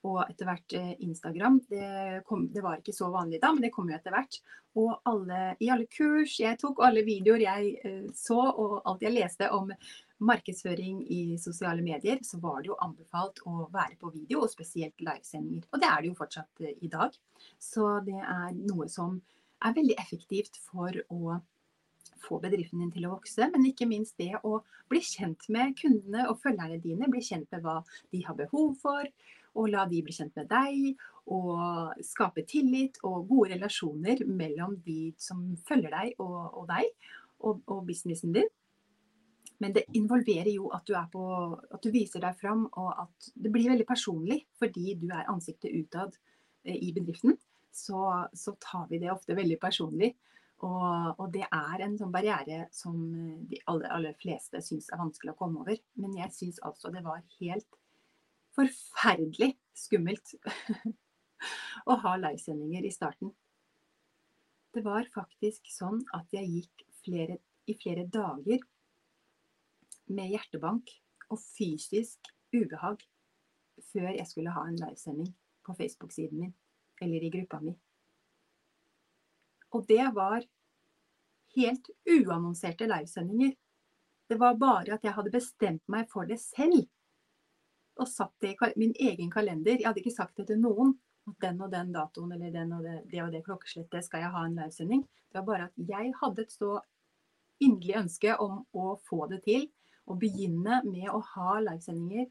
Og 0.02 0.24
etter 0.24 0.48
hvert 0.50 0.74
eh, 0.74 0.94
Instagram. 1.06 1.60
Det, 1.70 2.22
kom, 2.26 2.48
det, 2.50 2.64
var 2.66 2.80
ikke 2.80 2.96
så 2.96 3.12
vanlig 3.14 3.42
da, 3.42 3.52
men 3.54 3.62
det 3.62 3.74
kom 3.74 3.90
jo 3.90 3.98
etter 3.98 4.16
hvert. 4.16 4.40
Og 4.82 4.96
alle, 5.06 5.42
i 5.62 5.70
alle 5.70 5.86
kurs 5.92 6.40
jeg 6.42 6.58
tok, 6.62 6.82
alle 6.82 7.04
videoer 7.06 7.44
jeg 7.44 7.76
uh, 7.86 8.08
så, 8.18 8.40
og 8.40 8.80
alt 8.90 9.06
jeg 9.06 9.14
leste 9.14 9.52
om 9.54 9.70
markedsføring 10.22 11.04
i 11.12 11.22
sosiale 11.42 11.84
medier, 11.86 12.22
så 12.26 12.40
var 12.42 12.62
det 12.62 12.72
jo 12.72 12.80
anbefalt 12.82 13.42
å 13.50 13.68
være 13.74 13.98
på 14.02 14.12
video, 14.14 14.42
og 14.42 14.54
spesielt 14.54 14.98
livesendinger. 15.02 15.68
Og 15.70 15.82
det 15.82 15.90
er 15.90 16.02
det 16.02 16.12
jo 16.12 16.18
fortsatt 16.18 16.66
eh, 16.66 16.76
i 16.82 16.90
dag. 16.90 17.14
Så 17.62 17.88
det 18.06 18.18
er 18.18 18.58
noe 18.58 18.90
som 18.90 19.20
er 19.62 19.78
veldig 19.78 19.98
effektivt 20.02 20.58
for 20.66 20.98
å 21.14 21.38
få 22.32 22.40
bedriften 22.44 22.82
din 22.82 22.94
til 22.96 23.08
å 23.08 23.16
vokse, 23.18 23.50
men 23.52 23.68
ikke 23.68 23.90
minst 23.90 24.18
det 24.22 24.34
å 24.48 24.62
bli 24.92 25.04
kjent 25.04 25.48
med 25.52 25.76
kundene 25.80 26.28
og 26.32 26.40
følgerne 26.44 26.80
dine. 26.84 27.10
Bli 27.12 27.24
kjent 27.26 27.52
med 27.52 27.66
hva 27.66 27.82
de 28.14 28.24
har 28.28 28.38
behov 28.40 28.78
for, 28.82 29.10
og 29.60 29.72
la 29.72 29.84
de 29.90 30.00
bli 30.06 30.16
kjent 30.16 30.38
med 30.40 30.48
deg. 30.52 31.04
Og 31.32 32.02
skape 32.04 32.44
tillit 32.50 32.98
og 33.08 33.28
gode 33.30 33.54
relasjoner 33.54 34.24
mellom 34.26 34.80
de 34.86 35.12
som 35.22 35.44
følger 35.68 35.94
deg 35.94 36.24
og, 36.24 36.40
og 36.64 36.66
deg, 36.72 36.90
og, 37.46 37.62
og 37.68 37.86
businessen 37.88 38.34
din. 38.36 38.50
Men 39.62 39.76
det 39.76 39.86
involverer 39.94 40.50
jo 40.56 40.72
at 40.74 40.88
du, 40.90 40.96
på, 41.14 41.24
at 41.54 41.84
du, 41.84 41.92
viser 41.94 42.24
deg 42.24 42.38
fram, 42.40 42.66
og 42.82 42.90
at 43.04 43.32
det 43.38 43.52
blir 43.54 43.70
veldig 43.70 43.86
personlig 43.86 44.40
fordi 44.58 44.96
du 44.98 45.12
er 45.14 45.30
ansiktet 45.30 45.76
utad 45.76 46.18
eh, 46.66 46.80
i 46.82 46.90
bedriften. 46.96 47.38
Så, 47.72 48.02
så 48.34 48.56
tar 48.60 48.90
vi 48.90 49.00
det 49.00 49.12
ofte 49.14 49.38
veldig 49.38 49.60
personlig. 49.62 50.16
Og, 50.62 51.18
og, 51.18 51.28
det 51.34 51.48
er 51.48 51.82
en 51.82 51.96
sånn 51.98 52.14
barriere 52.14 52.68
som 52.76 52.98
de 53.50 53.58
aller, 53.72 53.90
aller 53.90 54.18
fleste 54.22 54.62
syns 54.62 54.92
er 54.92 55.02
vanskelig 55.02 55.34
å 55.34 55.40
komme 55.40 55.64
over. 55.64 55.80
Men 55.98 56.14
jeg 56.20 56.36
syns 56.36 56.62
altså 56.68 56.92
det 56.94 57.02
var 57.06 57.24
helt 57.40 57.80
forferdelig 58.54 59.56
skummelt 59.78 60.36
å 61.90 61.98
ha 62.04 62.16
livesendinger 62.20 62.86
i 62.86 62.94
starten. 62.94 63.34
Det 64.72 64.84
var 64.86 65.10
faktisk 65.12 65.72
sånn 65.74 66.00
at 66.16 66.30
jeg 66.36 66.52
gikk 66.52 66.86
flere, 67.02 67.40
i 67.66 67.76
flere 67.76 68.06
dager 68.08 68.62
med 70.12 70.32
hjertebank 70.32 70.94
og 71.32 71.40
fysisk 71.42 72.30
ubehag 72.54 73.02
før 73.92 74.12
jeg 74.14 74.28
skulle 74.30 74.54
ha 74.54 74.68
en 74.68 74.80
livesending 74.80 75.32
på 75.66 75.76
Facebook-siden 75.78 76.44
min 76.44 76.54
eller 77.02 77.24
i 77.26 77.32
gruppa 77.34 77.60
mi. 77.64 77.74
Og 79.72 79.86
det 79.88 80.04
var 80.16 80.44
helt 81.56 81.92
uannonserte 82.08 82.88
livesendinger. 82.88 83.54
Det 84.28 84.38
var 84.40 84.60
bare 84.60 84.96
at 84.96 85.04
jeg 85.04 85.16
hadde 85.16 85.34
bestemt 85.34 85.84
meg 85.92 86.10
for 86.12 86.28
det 86.28 86.40
selv. 86.40 86.86
Og 88.00 88.08
satt 88.08 88.34
det 88.44 88.56
i 88.56 88.80
min 88.80 88.94
egen 88.96 89.32
kalender. 89.32 89.76
Jeg 89.78 89.88
hadde 89.88 90.04
ikke 90.04 90.16
sagt 90.16 90.38
det 90.40 90.48
til 90.52 90.62
noen. 90.62 90.96
At 91.30 91.38
den 91.44 91.60
og 91.62 91.70
den 91.72 91.92
datoen 91.94 92.32
eller 92.34 92.54
den 92.54 92.72
og 92.74 92.86
det, 92.86 92.96
det 93.12 93.20
og 93.22 93.34
det 93.34 93.44
klokkeslettet 93.46 94.08
skal 94.08 94.24
jeg 94.24 94.34
ha 94.34 94.46
en 94.48 94.56
livesending. 94.58 95.04
Det 95.04 95.38
var 95.38 95.48
bare 95.48 95.68
at 95.70 95.92
jeg 95.92 96.14
hadde 96.18 96.46
et 96.48 96.56
så 96.56 96.80
inderlig 97.62 97.98
ønske 98.00 98.38
om 98.42 98.64
å 98.74 98.96
få 99.06 99.28
det 99.30 99.44
til 99.46 99.68
å 100.10 100.18
begynne 100.18 100.82
med 100.88 101.12
å 101.14 101.22
ha 101.36 101.60
livesendinger 101.62 102.26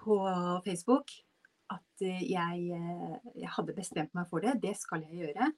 på 0.00 0.18
Facebook. 0.66 1.12
At 1.70 2.02
jeg, 2.02 2.62
eh, 2.74 3.16
jeg, 3.36 3.50
hadde 3.56 3.76
bestemt 3.76 4.14
meg 4.16 4.28
for 4.30 4.42
det. 4.42 4.56
Det 4.62 4.74
skal 4.78 5.04
jeg 5.06 5.24
gjøre. 5.24 5.50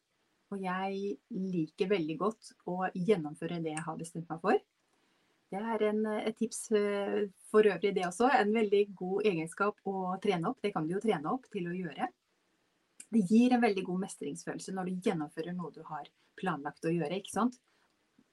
Og 0.53 0.61
jeg 0.61 1.17
liker 1.33 1.89
veldig 1.89 2.17
godt 2.21 2.53
å 2.69 2.83
gjennomføre 2.93 3.63
det 3.65 3.73
jeg 3.73 3.85
har 3.87 4.01
bestemt 4.01 4.29
meg 4.29 4.43
for. 4.43 4.59
Det 5.53 5.61
er 5.61 5.85
en, 5.91 6.03
et 6.17 6.37
tips 6.37 6.61
eh, 6.77 7.23
for 7.53 7.69
øvrig, 7.69 7.95
det 7.97 8.07
også. 8.09 8.29
En 8.37 8.53
veldig 8.53 8.83
god 8.97 9.29
egenskap 9.29 9.81
å 9.89 10.15
trene 10.23 10.53
opp. 10.53 10.61
Det 10.65 10.73
kan 10.75 10.89
du 10.89 10.95
jo 10.97 11.03
trene 11.05 11.33
opp 11.33 11.49
til 11.53 11.69
å 11.69 11.77
gjøre. 11.77 12.09
Det 13.13 13.25
gir 13.29 13.53
en 13.53 13.61
veldig 13.61 13.85
god 13.85 14.07
mestringsfølelse 14.07 14.73
når 14.73 14.89
du 14.89 15.09
gjennomfører 15.09 15.57
noe 15.57 15.73
du 15.75 15.83
har 15.89 16.09
planlagt 16.41 16.89
å 16.89 16.93
gjøre. 16.93 17.21
ikke 17.21 17.35
sant? 17.35 17.59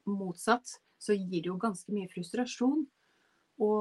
Motsatt 0.07 0.79
så 0.99 1.15
gir 1.15 1.43
det 1.43 1.51
jo 1.51 1.59
ganske 1.59 1.91
mye 1.95 2.11
frustrasjon 2.11 2.85
å 3.59 3.71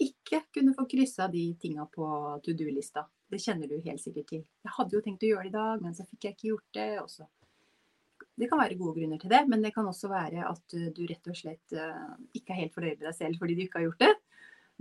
ikke 0.00 0.42
kunne 0.54 0.72
få 0.76 0.86
kryssa 0.88 1.28
de 1.32 1.44
tinga 1.60 1.84
på 1.92 2.08
to 2.44 2.54
do-lista. 2.56 3.04
Det 3.28 3.40
kjenner 3.42 3.68
du 3.68 3.76
helt 3.84 4.00
sikkert 4.00 4.30
til. 4.30 4.44
Jeg 4.64 4.74
hadde 4.76 4.96
jo 4.96 5.02
tenkt 5.04 5.24
å 5.26 5.32
gjøre 5.32 5.48
det 5.48 5.52
i 5.52 5.58
dag, 5.58 5.82
men 5.84 5.96
så 5.96 6.06
fikk 6.08 6.24
jeg 6.24 6.36
ikke 6.36 6.48
gjort 6.48 6.78
det. 6.78 6.88
Også. 7.02 7.26
Det 8.38 8.48
kan 8.48 8.60
være 8.62 8.78
gode 8.80 8.96
grunner 9.00 9.20
til 9.20 9.32
det, 9.32 9.42
men 9.50 9.64
det 9.64 9.74
kan 9.74 9.88
også 9.90 10.10
være 10.12 10.46
at 10.48 10.76
du 10.96 11.02
rett 11.10 11.28
og 11.28 11.36
slett 11.36 11.76
eh, 11.76 12.08
ikke 12.38 12.54
er 12.54 12.62
helt 12.62 12.76
fornøyd 12.76 12.96
med 12.96 13.06
deg 13.10 13.16
selv 13.18 13.42
fordi 13.42 13.58
du 13.58 13.64
ikke 13.66 13.82
har 13.82 13.88
gjort 13.88 14.04
det. 14.06 14.12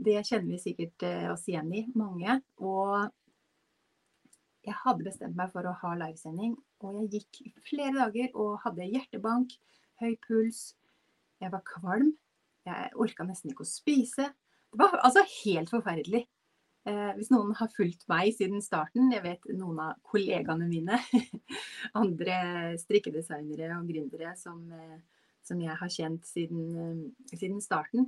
Det 0.07 0.17
kjenner 0.21 0.53
vi 0.53 0.59
sikkert 0.61 1.05
eh, 1.07 1.27
oss 1.33 1.47
igjen 1.49 1.71
i, 1.73 1.83
mange. 1.97 2.37
Og 2.61 3.09
jeg 4.67 4.77
hadde 4.83 5.07
bestemt 5.07 5.37
meg 5.39 5.51
for 5.53 5.67
å 5.67 5.75
ha 5.81 5.93
livesending, 5.97 6.55
og 6.83 7.01
jeg 7.01 7.23
gikk 7.23 7.61
flere 7.69 7.95
dager 7.95 8.33
og 8.37 8.59
hadde 8.65 8.89
hjertebank, 8.91 9.55
høy 10.01 10.13
puls, 10.27 10.75
jeg 11.41 11.53
var 11.53 11.63
kvalm. 11.65 12.13
Jeg 12.67 12.91
orka 12.99 13.23
nesten 13.23 13.53
ikke 13.53 13.63
å 13.63 13.69
spise. 13.69 14.27
Det 14.73 14.79
var 14.81 14.99
altså 14.99 15.23
helt 15.23 15.71
forferdelig. 15.71 16.25
Eh, 16.87 17.09
hvis 17.17 17.31
noen 17.33 17.51
har 17.57 17.71
fulgt 17.73 18.05
meg 18.07 18.31
siden 18.37 18.61
starten, 18.63 19.09
jeg 19.11 19.23
vet 19.25 19.47
noen 19.57 19.79
av 19.89 19.97
kollegaene 20.07 20.69
mine, 20.69 20.99
andre 22.01 22.37
strikkedesignere 22.79 23.75
og 23.75 23.89
gründere 23.89 24.31
som, 24.39 24.61
eh, 24.71 25.25
som, 25.43 25.59
jeg 25.59 25.75
har 25.81 25.91
kjent 25.91 26.29
siden, 26.29 26.63
eh, 26.79 27.35
siden, 27.35 27.59
starten, 27.63 28.07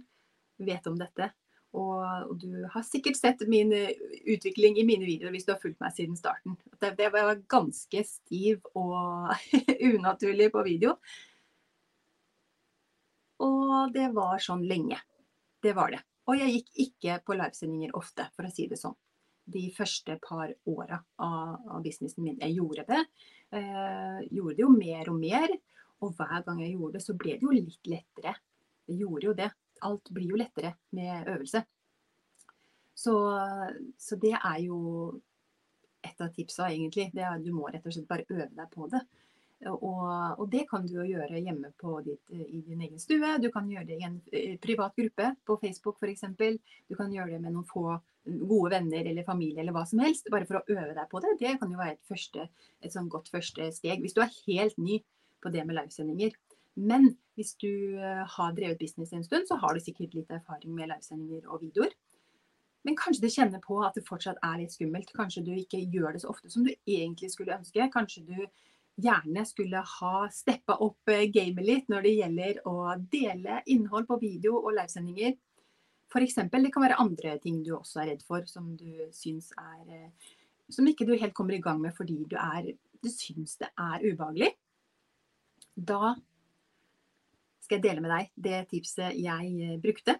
vet 0.63 0.87
om 0.87 0.95
dette. 0.99 1.27
Og, 1.75 2.31
du 2.39 2.63
har 2.71 2.85
sikkert 2.87 3.19
sett 3.19 3.43
min 3.51 3.73
utvikling 3.75 4.79
i 4.79 4.85
mine 4.87 5.05
videoer 5.05 5.35
hvis 5.35 5.45
du 5.45 5.51
har 5.51 5.59
fulgt 5.61 5.83
meg 5.83 5.93
siden 5.93 6.15
starten. 6.17 6.55
Det, 6.79 6.95
det 6.97 7.11
var 7.13 7.35
ganske 7.51 8.05
stiv 8.07 8.63
og 8.79 9.35
unaturlig 9.91 10.49
på 10.55 10.63
video. 10.65 10.95
Og 13.43 13.91
det 13.93 14.07
var 14.15 14.41
sånn 14.41 14.63
lenge. 14.65 14.97
Det 15.61 15.75
var 15.77 15.93
det. 15.93 16.01
Og 16.29 16.37
jeg 16.37 16.59
gikk 16.59 16.81
ikke 16.85 17.19
på 17.25 17.37
livesendinger 17.37 17.95
ofte, 17.97 18.27
for 18.35 18.45
å 18.45 18.53
si 18.53 18.67
det 18.69 18.79
sånn. 18.79 18.97
de 19.49 19.63
første 19.73 20.13
par 20.21 20.51
åra 20.69 20.99
av, 21.17 21.55
av, 21.73 21.79
businessen 21.81 22.21
min. 22.21 22.35
Jeg 22.37 22.53
gjorde 22.59 22.83
det. 22.85 22.99
Eh, 23.57 24.19
gjorde 24.29 24.53
det 24.59 24.61
jo 24.61 24.67
mer 24.69 25.09
og 25.09 25.17
mer. 25.17 25.53
Og 26.05 26.13
hver 26.19 26.43
gang 26.45 26.59
jeg 26.61 26.75
gjorde 26.75 26.99
det, 26.99 27.01
så 27.01 27.15
ble 27.17 27.33
det 27.39 27.47
jo 27.47 27.55
litt 27.55 27.89
lettere. 27.89 28.35
Det 28.85 28.97
gjorde 28.99 29.25
jo 29.25 29.33
det. 29.39 29.47
Alt 29.89 30.11
blir 30.13 30.35
jo 30.35 30.37
lettere 30.37 30.75
med 30.93 31.31
øvelse. 31.33 31.63
Så, 32.93 33.15
så 33.97 34.19
det 34.21 34.35
er 34.37 34.59
jo 34.67 34.77
et 36.05 36.21
av 36.21 36.29
tipsa, 36.35 36.69
egentlig. 36.69 37.09
Er, 37.17 37.41
du 37.41 37.49
må 37.55 37.71
rett 37.73 37.89
og 37.89 37.95
slett 37.95 38.09
bare 38.11 38.27
øve 38.29 38.51
deg 38.53 38.69
på 38.75 38.85
det. 38.93 39.01
Og, 39.67 40.37
og, 40.39 40.45
det 40.47 40.61
kan 40.69 40.85
du 40.87 41.01
gjøre 41.03 41.41
hjemme 41.41 41.73
ditt, 42.05 42.21
i 42.31 42.61
din 42.63 42.83
egen 42.85 42.99
stue. 43.01 43.33
Du 43.43 43.49
kan 43.51 43.67
gjøre 43.67 43.89
det 43.89 43.97
i 43.99 44.05
en 44.07 44.21
eh, 44.31 44.55
privat 44.61 44.95
gruppe 44.95 45.33
på 45.45 45.57
Facebook 45.59 45.99
f.eks. 45.99 46.23
Du 46.87 46.95
kan 46.95 47.11
gjøre 47.11 47.33
det 47.33 47.41
med 47.43 47.51
noen 47.51 47.67
få 47.67 47.97
gode 48.23 48.71
venner 48.71 49.09
eller 49.09 49.27
familie 49.27 49.59
eller 49.59 49.75
hva 49.75 49.83
som 49.89 49.99
helst. 49.99 50.31
Bare 50.31 50.47
for 50.47 50.61
å 50.61 50.63
øve 50.63 50.93
deg 50.95 51.09
på 51.11 51.19
det. 51.25 51.35
Det 51.41 51.57
kan 51.59 51.71
jo 51.71 51.79
være 51.81 51.97
et, 51.97 52.05
første, 52.07 52.47
et 52.79 52.95
sånn 52.95 53.11
godt 53.11 53.27
første 53.33 53.67
steg. 53.75 53.99
Hvis 53.99 54.15
du 54.15 54.23
er 54.23 54.37
helt 54.47 54.79
ny 54.79 55.01
på 55.43 55.51
det 55.51 55.65
med 55.67 55.75
livesendinger. 55.75 56.37
Men 56.79 57.11
hvis 57.35 57.57
du 57.59 57.99
eh, 57.99 58.23
har 58.37 58.55
drevet 58.55 58.79
business 58.79 59.11
en 59.11 59.27
stund, 59.27 59.49
så 59.49 59.59
har 59.59 59.75
du 59.75 59.83
sikkert 59.83 60.15
litt 60.15 60.31
erfaring 60.31 60.71
med 60.75 60.87
livesendinger 60.93 61.51
og 61.51 61.65
videoer. 61.65 61.91
Men 62.87 62.95
kanskje 62.95 63.25
du 63.25 63.33
kjenner 63.33 63.59
på 63.59 63.81
at 63.83 63.97
det 63.97 64.05
fortsatt 64.07 64.39
er 64.45 64.61
litt 64.61 64.71
skummelt. 64.71 65.11
Kanskje 65.15 65.43
du 65.43 65.51
ikke 65.51 65.81
gjør 65.83 66.15
det 66.15 66.23
så 66.23 66.31
ofte 66.31 66.51
som 66.51 66.63
du 66.63 66.71
egentlig 66.87 67.33
skulle 67.33 67.57
ønske. 67.57 67.89
Kanskje 67.91 68.23
du 68.29 68.37
gjerne 69.03 69.45
skulle 69.47 69.81
ha 69.95 70.15
steppa 70.33 70.77
opp 70.85 71.11
eh, 71.11 71.27
gamet 71.33 71.65
litt 71.65 71.91
når 71.91 72.05
det 72.05 72.15
gjelder 72.17 72.59
å 72.69 72.75
dele 73.11 73.61
innhold 73.71 74.07
på 74.09 74.19
video 74.21 74.57
og 74.59 74.73
livesendinger. 74.77 75.35
F.eks. 76.09 76.39
det 76.49 76.71
kan 76.73 76.85
være 76.85 76.99
andre 77.01 77.35
ting 77.41 77.61
du 77.65 77.75
også 77.77 78.03
er 78.03 78.13
redd 78.13 78.23
for, 78.25 78.45
som 78.49 78.71
du 78.77 79.09
syns 79.15 79.51
er 79.57 79.83
eh, 79.93 80.31
Som 80.69 80.87
ikke 80.89 81.05
du 81.05 81.15
helt 81.17 81.33
kommer 81.33 81.55
i 81.57 81.61
gang 81.61 81.79
med 81.81 81.95
fordi 81.97 82.23
du, 82.29 82.35
er, 82.37 82.73
du 83.01 83.09
syns 83.09 83.57
det 83.57 83.71
er 83.73 84.03
ubehagelig. 84.05 84.51
Da 85.73 86.15
skal 87.63 87.79
jeg 87.79 87.85
dele 87.85 88.01
med 88.01 88.13
deg 88.13 88.33
det 88.49 88.59
tipset 88.71 89.17
jeg 89.17 89.53
eh, 89.65 89.77
brukte 89.81 90.17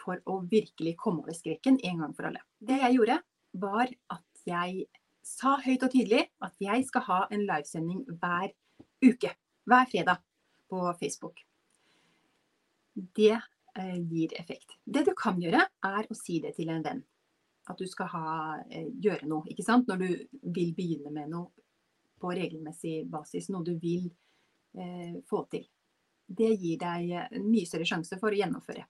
for 0.00 0.22
å 0.30 0.40
virkelig 0.48 0.96
komme 0.98 1.24
over 1.24 1.36
skrekken 1.36 1.78
en 1.84 2.04
gang 2.04 2.16
for 2.16 2.30
alle. 2.30 2.42
Det 2.58 2.78
jeg 2.80 2.96
gjorde, 2.96 3.20
var 3.60 3.90
at 4.14 4.44
jeg 4.46 4.86
sa 5.26 5.56
høyt 5.64 5.84
og 5.86 5.92
tydelig 5.92 6.24
at 6.44 6.56
jeg 6.62 6.84
skal 6.88 7.06
ha 7.06 7.20
en 7.30 7.46
livesending 7.48 8.02
hver 8.20 8.50
uke. 9.04 9.32
Hver 9.68 9.88
fredag 9.90 10.20
på 10.70 10.82
Facebook. 11.00 11.40
Det 12.94 13.36
eh, 13.36 13.98
gir 14.00 14.34
effekt. 14.40 14.76
Det 14.84 15.04
du 15.06 15.12
kan 15.16 15.40
gjøre, 15.40 15.62
er 15.84 16.08
å 16.10 16.16
si 16.16 16.40
det 16.42 16.54
til 16.56 16.70
en 16.72 16.84
venn. 16.84 17.02
At 17.70 17.78
du 17.78 17.86
skal 17.86 18.10
ha, 18.12 18.30
eh, 18.68 18.88
gjøre 19.02 19.28
noe. 19.30 19.46
ikke 19.50 19.66
sant? 19.66 19.88
Når 19.88 20.00
du 20.00 20.08
vil 20.56 20.72
begynne 20.76 21.12
med 21.14 21.30
noe 21.30 21.50
på 22.20 22.32
regelmessig 22.36 23.04
basis. 23.10 23.48
Noe 23.48 23.64
du 23.64 23.76
vil 23.80 24.10
eh, 24.76 25.20
få 25.28 25.44
til. 25.52 25.66
Det 26.30 26.50
gir 26.54 26.78
deg 26.78 27.14
en 27.26 27.46
mye 27.50 27.66
større 27.66 27.88
sjanse 27.88 28.18
for 28.20 28.30
å 28.30 28.38
gjennomføre 28.38 28.84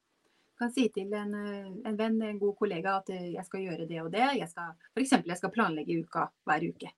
kan 0.60 0.72
si 0.74 0.86
til 0.92 1.12
en, 1.16 1.36
eh, 1.36 1.68
en, 1.88 1.96
venn, 1.96 2.18
en 2.22 2.40
god 2.40 2.56
kollega, 2.58 2.98
at 3.00 3.12
eh, 3.14 3.30
jeg 3.34 3.46
skal 3.48 3.64
gjøre 3.66 3.86
det 3.88 4.02
og 4.02 4.10
det. 4.12 4.26
Jeg 4.38 4.50
skal, 4.50 4.74
F.eks. 4.94 5.14
jeg 5.18 5.38
skal 5.40 5.54
planlegge 5.54 6.00
uka 6.04 6.26
hver 6.48 6.66
uke. 6.68 6.92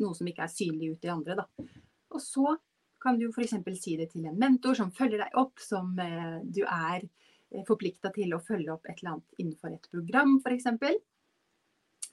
Noe 0.00 0.16
som 0.16 0.28
ikke 0.28 0.44
er 0.44 0.52
synlig 0.52 0.94
ut 0.94 1.06
i 1.06 1.12
andre. 1.12 1.38
Da. 1.40 1.68
Og 2.16 2.22
så 2.22 2.56
kan 3.02 3.18
du 3.20 3.28
f.eks. 3.30 3.54
si 3.80 3.96
det 4.00 4.10
til 4.12 4.26
en 4.26 4.38
mentor 4.40 4.76
som 4.78 4.92
følger 4.94 5.22
deg 5.22 5.36
opp, 5.38 5.60
som 5.62 5.92
eh, 6.02 6.38
du 6.42 6.62
er 6.64 7.04
eh, 7.04 7.62
forplikta 7.68 8.12
til 8.14 8.34
å 8.34 8.42
følge 8.44 8.72
opp 8.74 8.88
et 8.88 8.98
eller 8.98 9.16
annet 9.16 9.42
innenfor 9.42 9.76
et 9.76 9.90
program, 9.92 10.38
f.eks. 10.44 10.72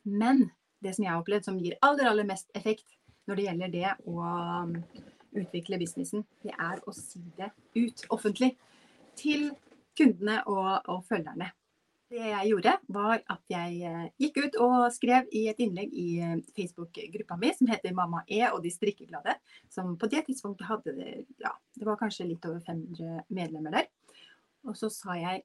Men 0.04 0.50
det 0.84 0.96
som 0.96 1.06
jeg 1.06 1.14
har 1.14 1.24
opplevd 1.24 1.48
som 1.48 1.60
gir 1.62 1.80
aller, 1.86 2.10
aller 2.10 2.28
mest 2.28 2.52
effekt 2.58 3.00
når 3.30 3.40
det 3.40 3.46
gjelder 3.48 3.72
det 3.72 3.92
å 4.12 4.16
um, 4.20 4.74
utvikle 5.40 5.80
businessen, 5.80 6.26
det 6.44 6.52
er 6.52 6.82
å 6.84 6.94
si 6.96 7.22
det 7.38 7.54
ut 7.78 8.04
offentlig. 8.12 8.52
Til 9.16 9.54
kundene 9.98 10.40
og, 10.50 10.90
og 10.90 11.04
følgerne. 11.10 11.50
Det 12.14 12.22
jeg 12.22 12.50
gjorde, 12.52 12.74
var 12.94 13.22
at 13.34 13.42
jeg 13.50 13.78
eh, 13.90 14.10
gikk 14.22 14.36
ut 14.44 14.58
og 14.62 14.76
skrev 14.94 15.30
i 15.34 15.48
et 15.50 15.62
innlegg 15.66 15.94
i 15.98 16.08
eh, 16.22 16.36
Facebook-gruppa 16.54 17.38
mi 17.42 17.50
som 17.58 17.72
heter 17.72 17.96
Mamma 17.98 18.22
E 18.28 18.44
og 18.52 18.60
de 18.66 18.70
strikkeglade. 18.74 19.34
Som 19.74 19.96
på 19.98 20.10
det 20.12 20.26
tidspunktet 20.28 20.70
hadde 20.70 20.94
ja, 21.42 21.54
det 21.74 21.88
var 21.88 21.98
kanskje 21.98 22.30
litt 22.30 22.46
over 22.46 22.62
500 22.68 23.26
medlemmer 23.34 23.80
der. 23.80 23.90
Og 24.70 24.78
så 24.78 24.92
sa 24.94 25.18
jeg 25.18 25.42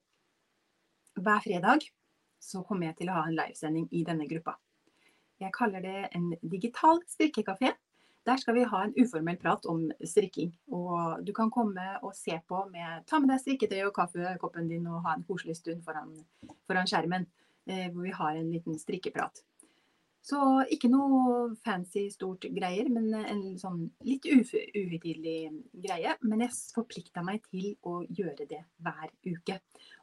hver 1.19 1.41
fredag 1.43 1.89
så 2.39 2.61
kommer 2.63 2.89
jeg 2.89 3.01
til 3.01 3.09
å 3.11 3.17
ha 3.17 3.25
en 3.27 3.35
livesending 3.35 3.89
i 3.91 4.05
denne 4.07 4.27
gruppa. 4.29 4.55
Jeg 5.39 5.55
kaller 5.55 5.83
det 5.83 6.09
en 6.15 6.31
digital 6.41 7.01
strikkekafé. 7.07 7.73
Der 8.27 8.37
skal 8.37 8.55
vi 8.57 8.67
ha 8.67 8.83
en 8.83 8.93
uformell 8.99 9.37
prat 9.39 9.65
om 9.71 9.87
strikking. 10.05 10.51
Og 10.75 11.25
du 11.25 11.31
kan 11.33 11.51
komme 11.51 11.85
og 12.03 12.15
se 12.15 12.35
på 12.47 12.65
med 12.71 13.05
Ta 13.07 13.19
med 13.19 13.31
deg 13.31 13.43
strikketøy 13.43 13.83
og 13.87 13.95
kaffekoppen 13.95 14.67
din 14.69 14.87
og 14.91 15.03
ha 15.07 15.15
en 15.15 15.25
koselig 15.27 15.57
stund 15.57 15.83
foran, 15.85 16.11
foran 16.67 16.89
skjermen. 16.89 17.27
Eh, 17.69 17.87
hvor 17.93 18.01
vi 18.01 18.11
har 18.15 18.35
en 18.35 18.51
liten 18.51 18.79
strikkeprat. 18.79 19.43
Så 20.25 20.39
ikke 20.73 20.89
noe 20.91 21.55
fancy, 21.65 22.07
stort 22.13 22.45
greier, 22.53 22.89
men 22.91 23.13
en 23.17 23.43
sånn 23.61 23.85
litt 24.05 24.25
uhøytidelig 24.27 25.51
greie. 25.85 26.15
Men 26.21 26.43
jeg 26.43 26.57
forplikta 26.75 27.23
meg 27.25 27.45
til 27.47 27.71
å 27.87 28.01
gjøre 28.03 28.47
det 28.49 28.63
hver 28.83 29.13
uke. 29.25 29.59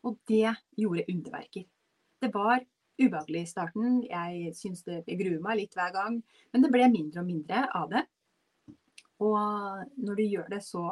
Og 0.07 0.19
det 0.31 0.55
gjorde 0.79 1.07
underverker. 1.13 1.67
Det 2.23 2.33
var 2.35 2.65
ubehagelig 3.01 3.43
i 3.45 3.51
starten. 3.51 4.01
Jeg 4.07 4.53
syns 4.57 4.85
det 4.87 5.03
jeg 5.05 5.19
gruer 5.21 5.41
meg 5.45 5.61
litt 5.61 5.77
hver 5.77 5.93
gang. 5.95 6.21
Men 6.53 6.65
det 6.65 6.73
ble 6.75 6.89
mindre 6.93 7.23
og 7.23 7.29
mindre 7.29 7.65
av 7.77 7.91
det. 7.93 8.05
Og 9.25 9.37
når 9.97 10.19
du 10.19 10.25
gjør 10.27 10.49
det 10.53 10.63
så 10.65 10.85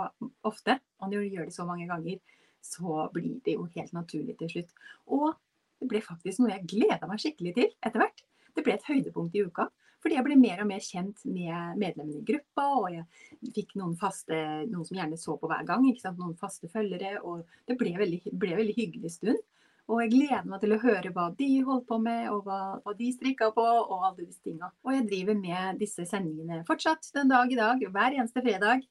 ofte, 0.49 0.79
og 1.01 1.11
når 1.11 1.25
du 1.25 1.37
gjør 1.37 1.49
det 1.51 1.57
så 1.57 1.67
mange 1.69 1.89
ganger, 1.91 2.21
så 2.65 3.09
blir 3.13 3.41
det 3.45 3.59
jo 3.59 3.67
helt 3.75 3.93
naturlig 3.93 4.39
til 4.41 4.53
slutt. 4.53 4.77
Og 5.13 5.33
det 5.81 5.91
ble 5.91 6.01
faktisk 6.05 6.41
noe 6.41 6.55
jeg 6.55 6.69
gleda 6.71 7.09
meg 7.09 7.21
skikkelig 7.21 7.57
til 7.59 7.73
etter 7.85 8.01
hvert. 8.01 8.23
Det 8.55 8.65
ble 8.65 8.77
et 8.77 8.87
høydepunkt 8.89 9.37
i 9.37 9.45
uka. 9.45 9.69
Fordi 10.05 10.19
jeg 10.19 10.25
ble 10.27 10.37
mer 10.37 10.61
og 10.61 10.69
mer 10.69 10.83
kjent 10.85 11.23
med 11.25 11.79
medlemmene 11.81 12.21
i 12.21 12.27
gruppa, 12.29 12.65
og 12.77 12.91
jeg 12.93 13.53
fikk 13.57 13.71
noen 13.81 13.95
faste, 13.97 14.37
noen 14.69 14.85
som 14.85 14.99
gjerne 14.99 15.17
så 15.21 15.37
på 15.41 15.49
hver 15.49 15.65
gang. 15.69 15.87
Noen 16.19 16.37
faste 16.37 16.69
følgere. 16.73 17.23
Og 17.25 17.45
det 17.69 17.79
ble 17.81 17.95
veldig, 17.97 18.21
ble 18.33 18.59
veldig 18.59 18.75
hyggelig 18.77 19.15
stund. 19.17 19.41
Og 19.85 20.01
jeg 20.01 20.13
gleder 20.15 20.47
meg 20.49 20.63
til 20.63 20.73
å 20.73 20.81
høre 20.81 21.11
hva 21.13 21.27
de 21.37 21.49
holdt 21.67 21.87
på 21.91 21.99
med, 22.01 22.29
og 22.33 22.47
hva, 22.47 22.61
hva 22.81 22.95
de 22.97 23.11
strikka 23.13 23.51
på, 23.53 23.65
og 23.65 23.93
alle 23.99 24.25
disse 24.25 24.41
tinga. 24.45 24.71
Og 24.87 24.97
jeg 24.97 25.07
driver 25.11 25.37
med 25.37 25.81
disse 25.83 26.07
sendingene 26.09 26.63
fortsatt 26.69 27.11
den 27.17 27.33
dag 27.33 27.53
i 27.53 27.59
dag, 27.59 27.85
hver 27.93 28.17
eneste 28.17 28.45
fredag. 28.45 28.87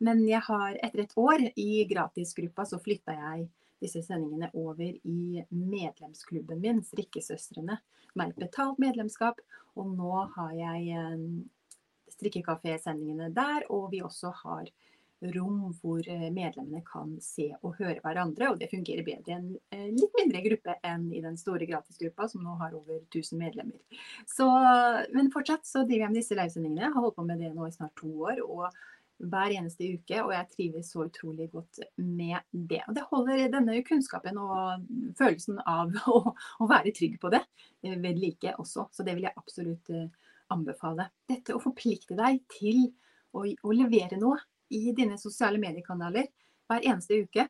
Men 0.00 0.22
jeg 0.28 0.40
har 0.46 0.78
etter 0.78 1.04
et 1.04 1.14
år 1.18 1.44
i 1.58 1.84
gratisgruppa 1.90 2.64
så 2.68 2.78
flytta 2.80 3.16
jeg 3.18 3.48
disse 3.82 4.00
sendingene 4.06 4.48
over 4.58 4.88
i 4.88 5.44
medlemsklubben 5.52 6.62
min, 6.62 6.80
Strikkesøstrene, 6.86 7.76
med 8.16 8.32
et 8.32 8.42
betalt 8.46 8.80
medlemskap. 8.82 9.42
Og 9.78 9.92
nå 9.92 10.24
har 10.34 10.54
jeg 10.56 11.04
strikkekafé-sendingene 12.16 13.28
der, 13.36 13.68
og 13.68 13.90
vi 13.92 14.00
også 14.02 14.32
har 14.42 14.70
rom 15.20 15.72
hvor 15.80 16.02
eh, 16.08 16.28
medlemmene 16.30 16.82
kan 16.86 17.16
se 17.22 17.48
og 17.62 17.78
høre 17.80 17.98
hverandre. 18.04 18.52
Og 18.52 18.60
det 18.60 18.70
fungerer 18.72 19.06
bedre 19.06 19.32
i 19.32 19.36
en 19.36 19.48
eh, 19.74 19.88
litt 19.94 20.14
mindre 20.18 20.42
gruppe 20.44 20.76
enn 20.86 21.08
i 21.12 21.22
den 21.24 21.38
store 21.40 21.66
gratisgruppa, 21.68 22.28
som 22.30 22.44
nå 22.44 22.54
har 22.60 22.76
over 22.78 23.00
1000 23.00 23.40
medlemmer. 23.40 24.04
Så, 24.28 24.46
men 25.14 25.32
fortsatt 25.34 25.66
så 25.66 25.84
driver 25.84 26.06
jeg 26.06 26.12
med 26.12 26.20
disse 26.20 26.38
livesendingene. 26.38 26.92
Har 26.94 27.02
holdt 27.02 27.18
på 27.18 27.26
med 27.26 27.42
det 27.42 27.50
nå 27.56 27.66
i 27.66 27.74
snart 27.74 27.96
to 27.98 28.12
år. 28.28 28.44
og 28.46 28.70
hver 29.18 29.50
eneste 29.50 29.82
uke, 29.98 30.20
og 30.22 30.28
jeg 30.30 30.46
trives 30.52 30.92
så 30.92 31.00
utrolig 31.08 31.48
godt 31.50 31.80
med 31.96 32.36
det. 32.52 32.84
Og 32.86 32.94
det 32.94 33.02
holder 33.08 33.48
denne 33.50 33.80
kunnskapen 33.82 34.38
og 34.38 34.84
følelsen 35.18 35.58
av 35.66 35.90
å, 36.14 36.20
å 36.62 36.68
være 36.70 36.92
trygg 36.94 37.16
på 37.18 37.32
det 37.34 37.42
eh, 37.82 37.96
ved 37.98 38.20
like 38.22 38.54
også. 38.62 38.86
Så 38.94 39.02
det 39.02 39.16
vil 39.18 39.26
jeg 39.26 39.34
absolutt 39.34 39.90
anbefale. 40.54 41.08
Dette 41.28 41.56
å 41.56 41.60
forplikte 41.60 42.14
deg 42.14 42.38
til 42.54 42.86
å, 43.34 43.42
å 43.42 43.74
levere 43.74 44.20
noe 44.22 44.38
i 44.74 44.92
dine 44.96 45.18
sosiale 45.20 45.60
mediekanaler 45.60 46.28
hver 46.68 46.84
eneste 46.84 47.22
uke. 47.24 47.46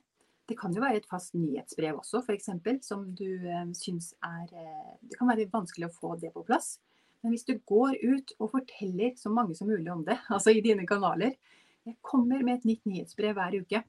Det 0.48 0.56
kan 0.56 0.72
jo 0.72 0.80
være 0.80 1.02
et 1.02 1.08
fast 1.10 1.34
nyhetsbrev 1.36 1.98
også, 2.00 2.22
f.eks., 2.24 2.48
som 2.86 3.04
du 3.16 3.26
eh, 3.28 3.66
syns 3.76 4.14
er 4.24 4.46
eh, 4.48 4.94
Det 5.02 5.18
kan 5.18 5.28
være 5.28 5.50
vanskelig 5.52 5.90
å 5.90 5.96
få 5.96 6.14
det 6.20 6.32
på 6.32 6.44
plass. 6.46 6.78
Men 7.20 7.34
hvis 7.34 7.44
du 7.44 7.58
går 7.68 7.98
ut 8.00 8.32
og 8.38 8.52
forteller 8.54 9.12
så 9.18 9.32
mange 9.34 9.56
som 9.58 9.68
mulig 9.68 9.90
om 9.92 10.04
det, 10.06 10.16
altså 10.34 10.54
i 10.54 10.64
dine 10.64 10.86
kanaler 10.88 11.36
Jeg 11.84 11.98
kommer 12.04 12.40
med 12.44 12.58
et 12.58 12.68
nytt 12.68 12.88
nyhetsbrev 12.88 13.36
hver 13.36 13.58
uke. 13.60 13.82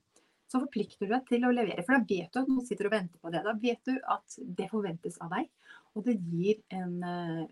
Så 0.49 0.59
forplikter 0.63 1.05
du 1.05 1.13
deg 1.13 1.25
til 1.29 1.45
å 1.45 1.53
levere. 1.53 1.83
For 1.85 1.95
da 1.95 2.03
vet 2.09 2.33
du 2.33 2.39
at 2.41 2.49
noen 2.49 2.65
sitter 2.65 2.89
og 2.89 2.95
venter 2.95 3.21
på 3.21 3.31
det. 3.31 3.43
Da 3.45 3.53
vet 3.61 3.81
du 3.85 3.95
at 4.09 4.37
det 4.57 4.69
forventes 4.71 5.19
av 5.21 5.35
deg. 5.35 5.49
Og 5.93 6.05
det 6.07 6.15
gir 6.15 6.61
en 6.73 6.95
uh, 7.03 7.43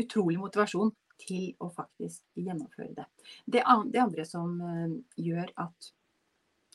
utrolig 0.00 0.38
motivasjon 0.40 0.94
til 1.20 1.52
å 1.62 1.70
faktisk 1.72 2.24
gjennomføre 2.38 2.94
det. 2.96 3.06
Det, 3.46 3.62
andre 3.64 4.26
som 4.28 4.56
eh, 4.60 4.96
gjør 5.24 5.52
at 5.64 5.92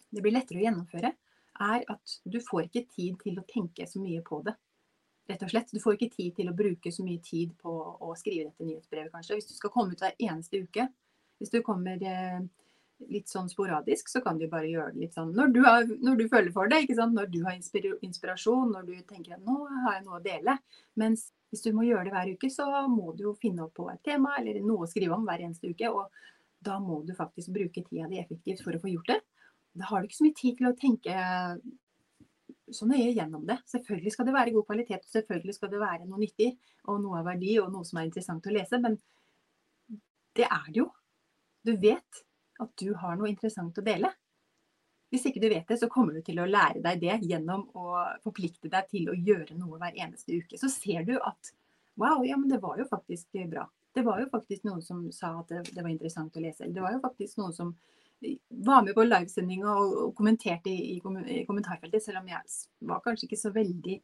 det 0.10 0.24
blir 0.26 0.34
lettere 0.34 0.62
å 0.62 0.66
gjennomføre, 0.66 1.12
er 1.60 1.84
at 1.92 2.16
du 2.24 2.40
får 2.42 2.70
ikke 2.70 2.88
tid 2.96 3.20
til 3.24 3.40
å 3.40 3.46
tenke 3.50 3.88
så 3.88 4.02
mye 4.02 4.24
på 4.26 4.42
det. 4.46 4.56
Rett 5.30 5.44
og 5.46 5.52
slett. 5.52 5.74
Du 5.76 5.82
får 5.84 5.98
ikke 5.98 6.16
tid 6.16 6.38
til 6.40 6.50
å 6.50 6.56
bruke 6.58 6.92
så 6.94 7.04
mye 7.06 7.22
tid 7.22 7.52
på 7.60 7.74
å 8.02 8.16
skrive 8.18 8.48
dette 8.48 8.66
nyhetsbrevet, 8.66 9.12
kanskje. 9.14 9.38
Hvis 9.38 9.52
du 9.52 9.58
skal 9.58 9.74
komme 9.74 9.94
ut 9.94 10.02
hver 10.02 10.16
eneste 10.18 10.64
uke. 10.64 10.88
Hvis 11.40 11.54
du 11.54 11.60
kommer 11.64 12.02
eh, 12.02 12.40
litt 13.08 13.32
sånn 13.32 13.48
sporadisk, 13.50 14.10
så 14.12 14.22
kan 14.24 14.40
du 14.40 14.48
bare 14.52 14.68
gjøre 14.68 14.94
det 14.94 15.06
litt 15.06 15.16
sånn 15.16 15.32
når 15.36 15.54
du, 15.56 15.60
har, 15.64 15.86
når 16.04 16.18
du 16.20 16.26
føler 16.32 16.52
for 16.56 16.72
det. 16.72 16.82
ikke 16.84 16.98
sant? 16.98 17.16
Når 17.16 17.30
du 17.32 17.40
har 17.46 17.56
inspirasjon, 17.56 18.74
når 18.76 18.88
du 18.90 18.96
tenker 19.08 19.38
at 19.38 19.46
nå 19.46 19.60
har 19.86 19.98
jeg 19.98 20.06
noe 20.06 20.20
å 20.20 20.24
dele. 20.26 20.58
Mens 21.00 21.30
hvis 21.50 21.64
du 21.66 21.72
må 21.74 21.88
gjøre 21.88 22.10
det 22.10 22.16
hver 22.16 22.34
uke, 22.36 22.52
så 22.54 22.68
må 22.92 23.14
du 23.18 23.26
jo 23.30 23.36
finne 23.40 23.66
opp 23.66 23.78
på 23.80 23.88
et 23.94 24.04
tema 24.06 24.36
eller 24.42 24.60
noe 24.62 24.86
å 24.86 24.90
skrive 24.90 25.16
om 25.16 25.26
hver 25.28 25.46
eneste 25.48 25.72
uke. 25.72 25.92
Og 25.94 26.12
da 26.66 26.80
må 26.84 27.02
du 27.08 27.16
faktisk 27.18 27.54
bruke 27.56 27.86
tida 27.86 28.10
di 28.12 28.20
effektivt 28.22 28.66
for 28.66 28.76
å 28.76 28.82
få 28.84 28.92
gjort 28.92 29.14
det. 29.16 29.22
Da 29.80 29.88
har 29.90 30.02
du 30.02 30.10
ikke 30.10 30.20
så 30.20 30.28
mye 30.28 30.42
tid 30.42 30.60
til 30.60 30.70
å 30.70 30.78
tenke 30.78 31.16
så 32.74 32.86
nøye 32.86 33.14
gjennom 33.16 33.46
det. 33.48 33.58
Selvfølgelig 33.70 34.14
skal 34.14 34.28
det 34.28 34.36
være 34.36 34.54
god 34.54 34.66
kvalitet, 34.68 35.06
og 35.06 35.14
selvfølgelig 35.16 35.56
skal 35.58 35.72
det 35.72 35.82
være 35.82 36.06
noe 36.06 36.22
nyttig 36.22 36.50
og 36.90 37.00
noe 37.02 37.22
av 37.22 37.30
verdi 37.32 37.56
og 37.62 37.72
noe 37.74 37.88
som 37.88 38.02
er 38.02 38.10
interessant 38.10 38.46
å 38.46 38.54
lese. 38.54 38.80
Men 38.82 38.98
det 40.38 40.46
er 40.46 40.68
det 40.70 40.84
jo. 40.84 40.90
Du 41.66 41.74
vet 41.82 42.24
at 42.64 42.74
du 42.82 42.94
har 43.00 43.16
noe 43.18 43.30
interessant 43.32 43.78
å 43.80 43.86
dele. 43.86 44.12
Hvis 45.10 45.26
ikke 45.26 45.42
du 45.42 45.48
vet 45.50 45.68
det, 45.70 45.80
så 45.82 45.90
kommer 45.90 46.14
du 46.14 46.22
til 46.26 46.40
å 46.42 46.48
lære 46.50 46.84
deg 46.86 47.02
det 47.02 47.16
gjennom 47.32 47.66
å 47.74 48.04
forplikte 48.26 48.70
deg 48.70 48.90
til 48.92 49.10
å 49.10 49.18
gjøre 49.18 49.58
noe 49.58 49.80
hver 49.82 49.98
eneste 49.98 50.38
uke. 50.38 50.60
Så 50.62 50.70
ser 50.70 51.08
du 51.08 51.16
at 51.18 51.54
wow, 52.00 52.22
ja, 52.26 52.38
men 52.38 52.52
det 52.52 52.62
var 52.62 52.78
jo 52.80 52.86
faktisk 52.90 53.40
bra. 53.50 53.66
Det 53.96 54.04
var 54.06 54.22
jo 54.22 54.30
faktisk 54.32 54.68
noen 54.68 54.84
som 54.86 55.02
sa 55.12 55.34
at 55.40 55.50
det, 55.50 55.64
det 55.74 55.82
var 55.82 55.90
interessant 55.90 56.38
å 56.38 56.44
lese. 56.44 56.70
Det 56.70 56.84
var 56.84 56.94
jo 56.94 57.02
faktisk 57.04 57.40
noen 57.42 57.56
som 57.56 57.74
var 58.50 58.84
med 58.86 58.94
på 58.96 59.06
livesendinga 59.08 59.74
og, 59.74 59.98
og 60.04 60.14
kommenterte 60.16 60.70
i, 60.70 60.98
i, 60.98 61.44
kommentarfeltet, 61.48 62.04
selv 62.04 62.22
om 62.22 62.30
jeg 62.30 62.42
var 62.92 63.04
kanskje 63.06 63.30
ikke 63.30 63.40
så 63.40 63.52
veldig 63.56 63.98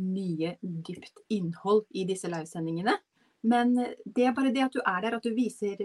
mye 0.00 0.56
dypt 0.60 1.22
innhold 1.36 1.84
i 1.94 2.06
disse 2.08 2.30
livesendingene. 2.30 2.96
Men 3.44 3.74
det 3.76 4.24
er 4.24 4.36
bare 4.36 4.52
det 4.54 4.62
at 4.64 4.76
du 4.76 4.80
er 4.80 5.02
der, 5.04 5.18
at 5.18 5.26
du 5.26 5.34
viser 5.36 5.80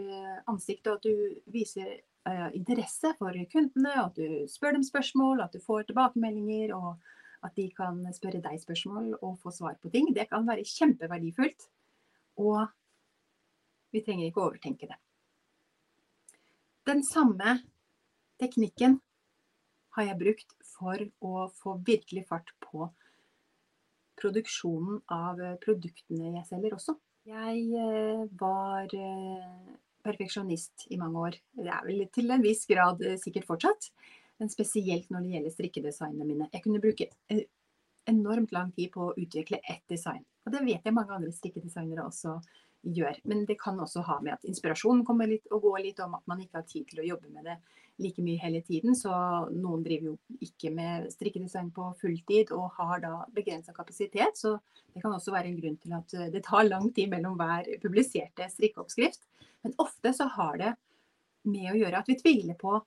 ansiktet, 0.48 0.88
og 0.88 1.00
at 1.00 1.08
du 1.08 1.52
viser 1.52 1.89
uh, 2.30 2.48
interesse 2.56 3.12
for 3.19 3.36
kundene, 3.52 3.95
at 4.00 4.15
du 4.15 4.48
spør 4.48 4.78
dem 4.78 4.86
spørsmål, 4.88 5.43
at 5.43 5.54
du 5.54 5.60
får 5.65 5.89
tilbakemeldinger 5.89 6.72
og 6.78 6.95
at 7.43 7.52
de 7.60 7.67
kan 7.76 8.00
spørre 8.15 8.39
deg 8.43 8.63
spørsmål 8.63 9.12
og 9.19 9.36
få 9.43 9.52
svar 9.56 9.76
på 9.82 9.91
ting. 9.91 10.08
Det 10.15 10.30
kan 10.32 10.48
være 10.48 10.67
kjempeverdifullt. 10.67 11.67
Og 12.39 12.63
vi 13.91 14.04
trenger 14.08 14.30
ikke 14.30 14.43
å 14.43 14.50
overtenke 14.52 14.88
det 14.88 15.00
den 16.89 17.04
samme 17.06 17.60
teknikken 18.41 18.95
har 19.93 20.08
jeg 20.08 20.19
brukt 20.22 20.56
for 20.65 21.02
å 21.22 21.50
få 21.60 21.76
virkelig 21.86 22.24
fart 22.32 22.50
på 22.63 22.88
produksjonen 24.19 25.04
av 25.13 25.41
produktene 25.62 26.32
jeg 26.39 26.48
selger 26.50 26.76
også. 26.80 26.95
Jeg 27.30 27.65
eh, 27.78 28.22
var 28.39 28.89
eh, 28.96 29.74
perfeksjonist 30.06 30.88
i 30.89 30.98
mange 30.98 31.26
år. 31.28 31.38
Det 31.60 31.70
er 31.70 31.86
vel 31.86 32.08
til 32.15 32.34
en 32.34 32.46
viss 32.46 32.65
grad 32.70 33.04
eh, 33.06 33.20
sikkert 33.22 33.46
fortsatt. 33.50 33.89
Men 34.39 34.50
spesielt 34.50 35.10
når 35.12 35.26
det 35.26 35.34
gjelder 35.36 35.54
strikkedesignene 35.54 36.26
mine. 36.26 36.48
Jeg 36.54 36.63
kunne 36.63 36.82
bruke 36.82 37.10
enormt 38.10 38.54
lang 38.56 38.72
tid 38.74 38.89
på 38.94 39.10
å 39.10 39.15
utvikle 39.20 39.60
ett 39.62 39.84
design. 39.92 40.24
Og 40.48 40.56
det 40.56 40.63
vet 40.65 40.88
jeg 40.88 40.96
mange 40.96 41.13
andre 41.13 41.34
strikkedesignere 41.36 42.08
også 42.08 42.38
gjør. 42.38 42.56
Men 43.24 43.46
det 43.46 43.60
kan 43.60 43.80
også 43.80 44.02
ha 44.08 44.20
med 44.24 44.38
at 44.38 44.48
inspirasjonen 44.48 45.04
kommer 45.06 45.28
litt 45.28 45.48
og 45.52 45.65
går 45.68 45.84
litt 45.84 46.00
om 46.04 46.15
at 46.15 46.26
man 46.32 46.42
ikke 46.42 46.62
har 46.62 46.68
tid 46.68 46.88
til 46.89 47.02
å 47.04 47.08
jobbe 47.10 47.32
med 47.34 47.50
det 47.50 47.58
like 48.00 48.24
mye 48.24 48.39
hele 48.39 48.62
tiden. 48.63 48.96
Så 48.96 49.12
noen 49.52 49.84
driver 49.84 50.13
jo 50.13 50.44
ikke 50.46 50.72
med 50.74 51.10
strikkedesign 51.13 51.72
på 51.76 51.89
fulltid 52.00 52.54
og 52.56 52.72
har 52.78 53.04
da 53.04 53.13
begrensa 53.36 53.76
kapasitet. 53.76 54.39
Så 54.39 54.56
det 54.94 55.04
kan 55.04 55.13
også 55.15 55.36
være 55.36 55.52
en 55.52 55.60
grunn 55.60 55.80
til 55.82 55.96
at 55.98 56.15
eh, 56.15 56.30
det 56.34 56.46
tar 56.48 56.68
lang 56.70 56.89
tid 56.96 57.12
mellom 57.12 57.38
hver 57.39 57.68
publiserte 57.84 58.48
strikkeoppskrift. 58.54 59.28
Men 59.65 59.76
ofte 59.84 60.13
så 60.15 60.30
har 60.38 60.62
det 60.62 60.76
med 61.50 61.72
å 61.74 61.80
gjøre 61.80 62.00
at 62.00 62.10
vi 62.10 62.20
tviler 62.20 62.56
på 62.60 62.78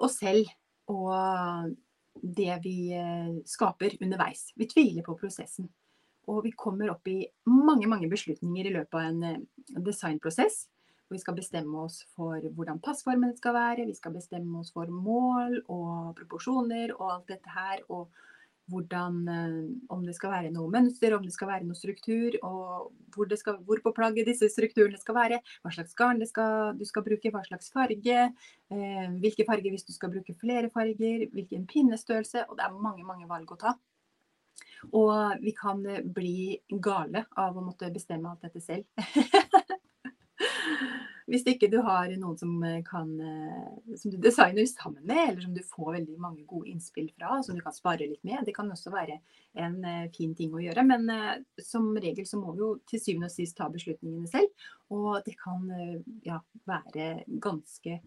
oss 0.00 0.18
selv 0.18 0.50
og 0.90 1.76
det 2.20 2.56
vi 2.64 2.90
eh, 2.96 3.36
skaper 3.46 3.94
underveis. 4.02 4.50
Vi 4.58 4.66
tviler 4.68 5.06
på 5.06 5.14
prosessen. 5.18 5.70
Og 6.30 6.44
vi 6.46 6.54
kommer 6.56 6.92
opp 6.92 7.08
i 7.10 7.24
mange 7.50 7.88
mange 7.90 8.10
beslutninger 8.10 8.68
i 8.68 8.74
løpet 8.78 8.96
av 8.96 9.08
en 9.08 9.22
eh, 9.26 9.40
designprosess. 9.76 10.66
Vi 11.10 11.18
skal 11.18 11.34
bestemme 11.34 11.74
oss 11.82 12.04
for 12.14 12.38
hvordan 12.54 12.78
passformen 12.84 13.34
skal 13.34 13.56
være, 13.56 13.86
vi 13.88 13.96
skal 13.98 14.14
bestemme 14.14 14.60
oss 14.60 14.70
for 14.70 14.90
mål 14.94 15.58
og 15.66 16.12
proporsjoner 16.20 16.94
og 16.94 17.08
alt 17.16 17.32
dette 17.32 17.50
her. 17.50 17.82
Og 17.90 18.06
hvordan, 18.70 19.16
eh, 19.28 19.86
om 19.90 20.04
det 20.06 20.14
skal 20.14 20.30
være 20.30 20.52
noe 20.54 20.70
mønster, 20.70 21.14
om 21.16 21.24
det 21.26 21.32
skal 21.34 21.50
være 21.50 21.66
noe 21.66 21.78
struktur, 21.78 22.36
og 22.46 22.92
hvor, 23.14 23.36
skal, 23.36 23.58
hvor 23.66 23.82
på 23.82 23.92
plagget 23.96 24.30
disse 24.30 24.46
strukturene 24.52 25.00
skal 25.00 25.16
være, 25.16 25.40
hva 25.64 25.74
slags 25.74 25.96
garn 25.98 26.22
skal, 26.28 26.76
du 26.78 26.86
skal 26.86 27.06
bruke, 27.06 27.32
hva 27.34 27.42
slags 27.48 27.72
farge, 27.74 28.18
eh, 28.70 29.06
hvilke 29.22 29.46
farger 29.48 29.74
hvis 29.74 29.88
du 29.88 29.92
skal 29.96 30.14
bruke 30.14 30.36
flere 30.38 30.70
farger, 30.70 31.26
hvilken 31.34 31.66
pinnestørrelse. 31.66 32.46
Og 32.48 32.58
det 32.58 32.66
er 32.66 32.82
mange, 32.86 33.06
mange 33.06 33.28
valg 33.30 33.50
å 33.50 33.58
ta. 33.58 33.74
Og 34.88 35.42
vi 35.42 35.52
kan 35.56 35.84
eh, 35.86 36.02
bli 36.04 36.58
gale 36.82 37.26
av 37.38 37.56
å 37.56 37.64
måtte 37.64 37.90
bestemme 37.92 38.30
alt 38.30 38.46
dette 38.46 38.62
selv. 38.64 38.84
Hvis 41.30 41.44
ikke 41.46 41.68
du 41.70 41.76
har 41.86 42.10
noen 42.18 42.38
som, 42.40 42.56
eh, 42.66 42.80
kan, 42.86 43.10
eh, 43.22 43.96
som 44.00 44.10
du 44.10 44.16
designer 44.18 44.66
sammen 44.66 45.04
med, 45.06 45.22
eller 45.28 45.44
som 45.44 45.54
du 45.54 45.62
får 45.62 45.92
veldig 46.00 46.18
mange 46.18 46.46
gode 46.48 46.72
innspill 46.72 47.10
fra, 47.14 47.42
som 47.46 47.54
du 47.54 47.62
kan 47.62 47.76
spare 47.76 48.08
litt 48.08 48.24
med. 48.26 48.42
Det 48.46 48.56
kan 48.56 48.70
også 48.70 48.90
være 48.94 49.20
en 49.54 49.82
fin 50.14 50.34
ting 50.34 50.54
å 50.54 50.62
gjøre. 50.62 50.86
Men 50.86 51.44
som 51.62 51.94
regel 51.94 52.26
så 52.26 52.38
må 52.40 52.54
vi 52.54 52.64
jo 52.64 52.72
til 52.86 53.00
syvende 53.02 53.30
og 53.30 53.34
sist 53.34 53.56
ta 53.58 53.68
beslutningene 53.70 54.30
selv. 54.30 54.50
Og 54.90 55.22
det 55.26 55.36
kan 55.38 55.66
ja, 56.26 56.40
være 56.66 57.24
ganske 57.42 58.00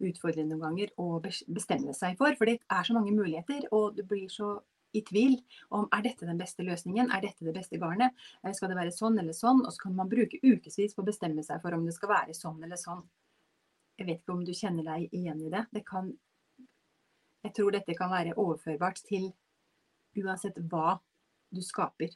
utfordrende 0.00 0.56
noen 0.56 0.64
ganger 0.64 0.92
å 1.00 1.20
bestemme 1.20 1.94
seg 1.96 2.16
for. 2.20 2.32
For 2.38 2.48
det 2.48 2.60
er 2.64 2.86
så 2.86 2.96
mange 2.96 3.14
muligheter, 3.16 3.66
og 3.76 3.96
det 3.96 4.06
blir 4.08 4.28
så 4.32 4.58
i 4.92 5.02
tvil 5.06 5.36
om 5.76 5.88
er 5.94 6.04
dette 6.04 6.26
den 6.26 6.38
beste 6.40 6.64
løsningen, 6.66 7.10
er 7.12 7.22
dette 7.24 7.46
det 7.46 7.54
beste 7.54 7.78
garnet, 7.78 8.14
eh, 8.42 8.52
skal 8.56 8.72
det 8.72 8.78
være 8.78 8.94
sånn 8.94 9.18
eller 9.18 9.36
sånn, 9.36 9.64
og 9.64 9.72
så 9.74 9.86
kan 9.86 9.96
man 9.96 10.10
bruke 10.10 10.40
ukevis 10.42 10.96
på 10.96 11.02
å 11.02 11.08
bestemme 11.10 11.44
seg 11.46 11.62
for 11.62 11.76
om 11.76 11.84
det 11.86 11.94
skal 11.96 12.14
være 12.14 12.36
sånn 12.36 12.62
eller 12.64 12.80
sånn. 12.80 13.04
Jeg 14.00 14.08
vet 14.08 14.22
ikke 14.22 14.34
om 14.34 14.44
du 14.44 14.54
kjenner 14.56 14.86
deg 14.86 15.12
igjen 15.12 15.42
i 15.44 15.52
det. 15.52 15.66
det 15.72 15.84
kan, 15.86 16.10
jeg 17.44 17.54
tror 17.56 17.74
dette 17.76 17.96
kan 17.96 18.10
være 18.10 18.36
overførbart 18.36 19.02
til 19.06 19.30
uansett 20.16 20.56
hva 20.70 20.98
du 21.50 21.60
skaper. 21.62 22.14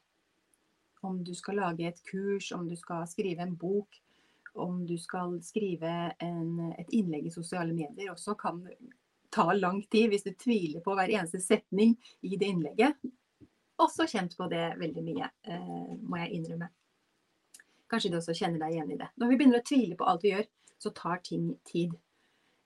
Om 1.04 1.20
du 1.24 1.34
skal 1.36 1.60
lage 1.60 1.86
et 1.86 2.00
kurs, 2.08 2.50
om 2.56 2.68
du 2.68 2.76
skal 2.80 3.04
skrive 3.06 3.44
en 3.44 3.56
bok, 3.56 4.00
om 4.54 4.86
du 4.86 4.96
skal 4.98 5.36
skrive 5.42 6.14
en, 6.22 6.72
et 6.78 6.92
innlegg 6.94 7.26
i 7.28 7.34
sosiale 7.34 7.74
medier 7.74 8.12
også, 8.12 8.36
kan, 8.40 8.62
tar 9.34 9.52
lang 9.58 9.82
tid 9.90 10.12
hvis 10.12 10.26
du 10.26 10.32
tviler 10.38 10.82
på 10.84 10.94
hver 10.96 11.10
eneste 11.10 11.40
setning 11.42 11.96
i 12.22 12.38
det 12.38 12.50
innlegget. 12.52 12.98
Også 13.82 14.06
kjent 14.06 14.36
på 14.38 14.46
det 14.52 14.76
veldig 14.78 15.02
mye, 15.02 15.30
eh, 15.50 15.94
må 15.98 16.20
jeg 16.22 16.38
innrømme. 16.38 16.70
Kanskje 17.90 18.12
du 18.12 18.18
også 18.20 18.36
kjenner 18.38 18.62
deg 18.62 18.76
igjen 18.76 18.92
i 18.94 18.98
det. 19.00 19.10
Når 19.18 19.30
vi 19.30 19.38
begynner 19.40 19.60
å 19.60 19.66
tvile 19.66 19.98
på 19.98 20.06
alt 20.08 20.24
vi 20.24 20.32
gjør, 20.32 20.46
så 20.78 20.92
tar 20.94 21.22
ting 21.26 21.50
tid. 21.66 21.94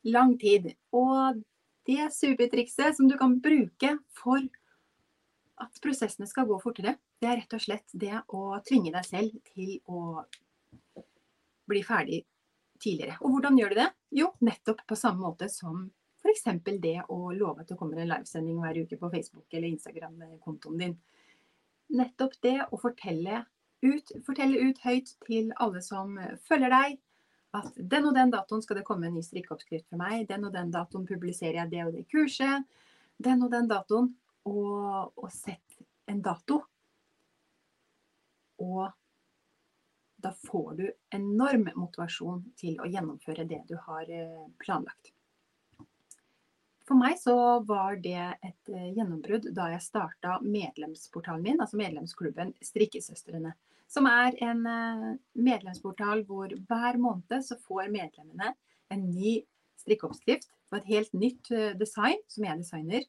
Lang 0.04 0.36
tid. 0.40 0.70
Og 0.94 1.40
det 1.88 2.10
supertrikset 2.14 2.96
som 2.96 3.08
du 3.08 3.16
kan 3.18 3.38
bruke 3.40 3.96
for 4.16 4.44
at 5.58 5.80
prosessene 5.82 6.28
skal 6.30 6.46
gå 6.46 6.58
fortere, 6.62 6.98
det 7.18 7.28
er 7.28 7.40
rett 7.40 7.56
og 7.56 7.62
slett 7.64 7.96
det 7.96 8.14
å 8.28 8.60
tvinge 8.66 8.92
deg 8.94 9.06
selv 9.06 9.38
til 9.54 9.78
å 9.90 10.22
bli 11.68 11.82
ferdig 11.84 12.22
tidligere. 12.78 13.16
Og 13.22 13.34
hvordan 13.34 13.58
gjør 13.58 13.74
du 13.74 13.80
det? 13.80 13.88
Jo, 14.20 14.30
nettopp 14.44 14.84
på 14.86 14.98
samme 14.98 15.24
måte 15.24 15.48
som 15.52 15.88
F.eks. 16.28 16.80
det 16.82 16.98
å 17.08 17.18
love 17.32 17.62
at 17.62 17.70
det 17.70 17.78
kommer 17.80 18.02
en 18.02 18.10
livesending 18.10 18.58
hver 18.60 18.82
uke 18.84 18.98
på 19.00 19.10
Facebook 19.12 19.46
eller 19.54 19.68
Instagram-kontoen 19.72 20.82
din. 20.82 20.96
Nettopp 21.96 22.36
det 22.44 22.58
å 22.68 22.80
fortelle 22.80 23.44
ut, 23.80 24.12
fortelle 24.26 24.60
ut 24.68 24.80
høyt 24.84 25.14
til 25.24 25.52
alle 25.56 25.80
som 25.84 26.18
følger 26.44 26.74
deg, 26.74 26.98
at 27.56 27.72
den 27.76 28.10
og 28.10 28.16
den 28.16 28.32
datoen 28.32 28.62
skal 28.62 28.80
det 28.80 28.84
komme 28.84 29.08
en 29.08 29.16
ny 29.16 29.22
strikkeoppskrift 29.24 29.88
fra 29.88 29.98
meg. 30.00 30.26
Den 30.28 30.44
og 30.44 30.52
den 30.52 30.72
datoen 30.74 31.06
publiserer 31.08 31.62
jeg 31.62 31.72
det 31.72 31.84
og 31.86 31.94
det 31.96 32.04
kurset. 32.12 32.66
Den 33.16 33.42
og 33.46 33.52
den 33.54 33.70
datoen. 33.70 34.12
Og, 34.48 35.12
og 35.16 35.30
sett 35.32 35.80
en 36.08 36.20
dato. 36.24 36.62
Og 38.64 38.84
da 40.18 40.32
får 40.32 40.70
du 40.78 40.86
enorm 41.14 41.68
motivasjon 41.76 42.42
til 42.58 42.78
å 42.82 42.88
gjennomføre 42.90 43.44
det 43.48 43.60
du 43.68 43.76
har 43.86 44.08
eh, 44.10 44.46
planlagt. 44.60 45.12
For 46.88 46.96
meg 46.96 47.18
så 47.20 47.34
var 47.68 47.98
det 48.00 48.16
et 48.16 48.70
eh, 48.72 48.92
gjennombrudd 48.96 49.50
da 49.52 49.66
jeg 49.74 49.84
starta 49.84 50.38
medlemsportalen 50.40 51.44
min, 51.44 51.60
altså 51.60 51.76
medlemsklubben 51.76 52.54
Strikkesøstrene. 52.64 53.52
Som 53.92 54.08
er 54.08 54.38
en 54.44 54.64
eh, 54.64 55.10
medlemsportal 55.36 56.24
hvor 56.28 56.54
hver 56.70 57.00
måned 57.00 57.44
så 57.44 57.58
får 57.66 57.92
medlemmene 57.92 58.54
en 58.94 59.04
ny 59.12 59.36
strikkeoppskrift 59.82 60.48
og 60.70 60.80
et 60.80 60.90
helt 60.94 61.12
nytt 61.12 61.52
eh, 61.52 61.76
design 61.76 62.24
som 62.32 62.48
jeg 62.48 62.64
designer. 62.64 63.08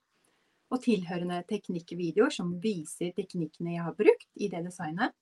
og 0.69 0.83
tilhørende 0.83 1.39
teknikkvideoer 1.49 2.29
som 2.29 2.51
viser 2.61 3.15
teknikkene 3.15 3.71
jeg 3.73 3.83
har 3.87 3.95
brukt 3.97 4.27
i 4.35 4.51
det 4.51 4.59
designet. 4.67 5.15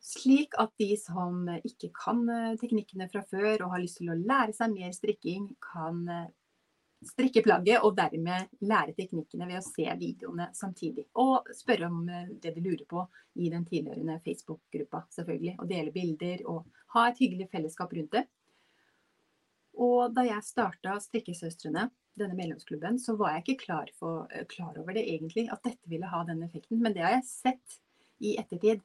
Slik 0.00 0.54
at 0.56 0.70
de 0.80 0.94
som 0.96 1.42
ikke 1.58 1.90
kan 1.92 2.22
teknikkene 2.56 3.10
fra 3.12 3.20
før 3.28 3.66
og 3.66 3.74
har 3.74 3.82
lyst 3.82 3.98
til 4.00 4.08
å 4.08 4.16
lære 4.16 4.54
seg 4.56 4.72
mer 4.72 4.94
strikking, 4.96 5.50
kan 5.60 6.06
strikke 7.04 7.42
plagget 7.46 7.84
og 7.86 7.94
dermed 7.98 8.48
lære 8.66 8.94
teknikkene 8.96 9.46
ved 9.46 9.60
å 9.60 9.66
se 9.66 9.86
videoene 10.00 10.48
samtidig. 10.56 11.06
Og 11.22 11.46
spørre 11.54 11.90
om 11.90 12.00
eh, 12.10 12.32
det 12.42 12.54
de 12.56 12.64
lurer 12.64 12.84
på 12.90 13.04
i 13.38 13.50
den 13.52 13.66
tilhørende 13.68 14.18
Facebook-gruppa, 14.24 15.04
selvfølgelig. 15.14 15.54
Og 15.62 15.70
dele 15.70 15.94
bilder 15.94 16.42
og 16.50 16.66
ha 16.96 17.06
et 17.08 17.22
hyggelig 17.22 17.48
fellesskap 17.52 17.94
rundt 17.94 18.18
det. 18.18 18.24
Og 19.78 20.10
da 20.14 20.24
jeg 20.26 20.42
starta 20.42 20.96
Strikkesøstrene, 21.02 21.86
denne 22.18 22.34
medlemsklubben, 22.34 22.96
så 22.98 23.14
var 23.14 23.36
jeg 23.36 23.44
ikke 23.44 23.64
klar, 23.68 23.90
for, 23.94 24.26
klar, 24.50 24.72
over 24.80 24.96
det 24.96 25.04
egentlig, 25.06 25.46
at 25.54 25.62
dette 25.62 25.90
ville 25.90 26.08
ha 26.10 26.24
den 26.26 26.42
effekten. 26.42 26.80
Men 26.82 26.96
det 26.96 27.04
har 27.04 27.14
jeg 27.14 27.28
sett 27.28 27.78
i 28.18 28.34
ettertid 28.40 28.82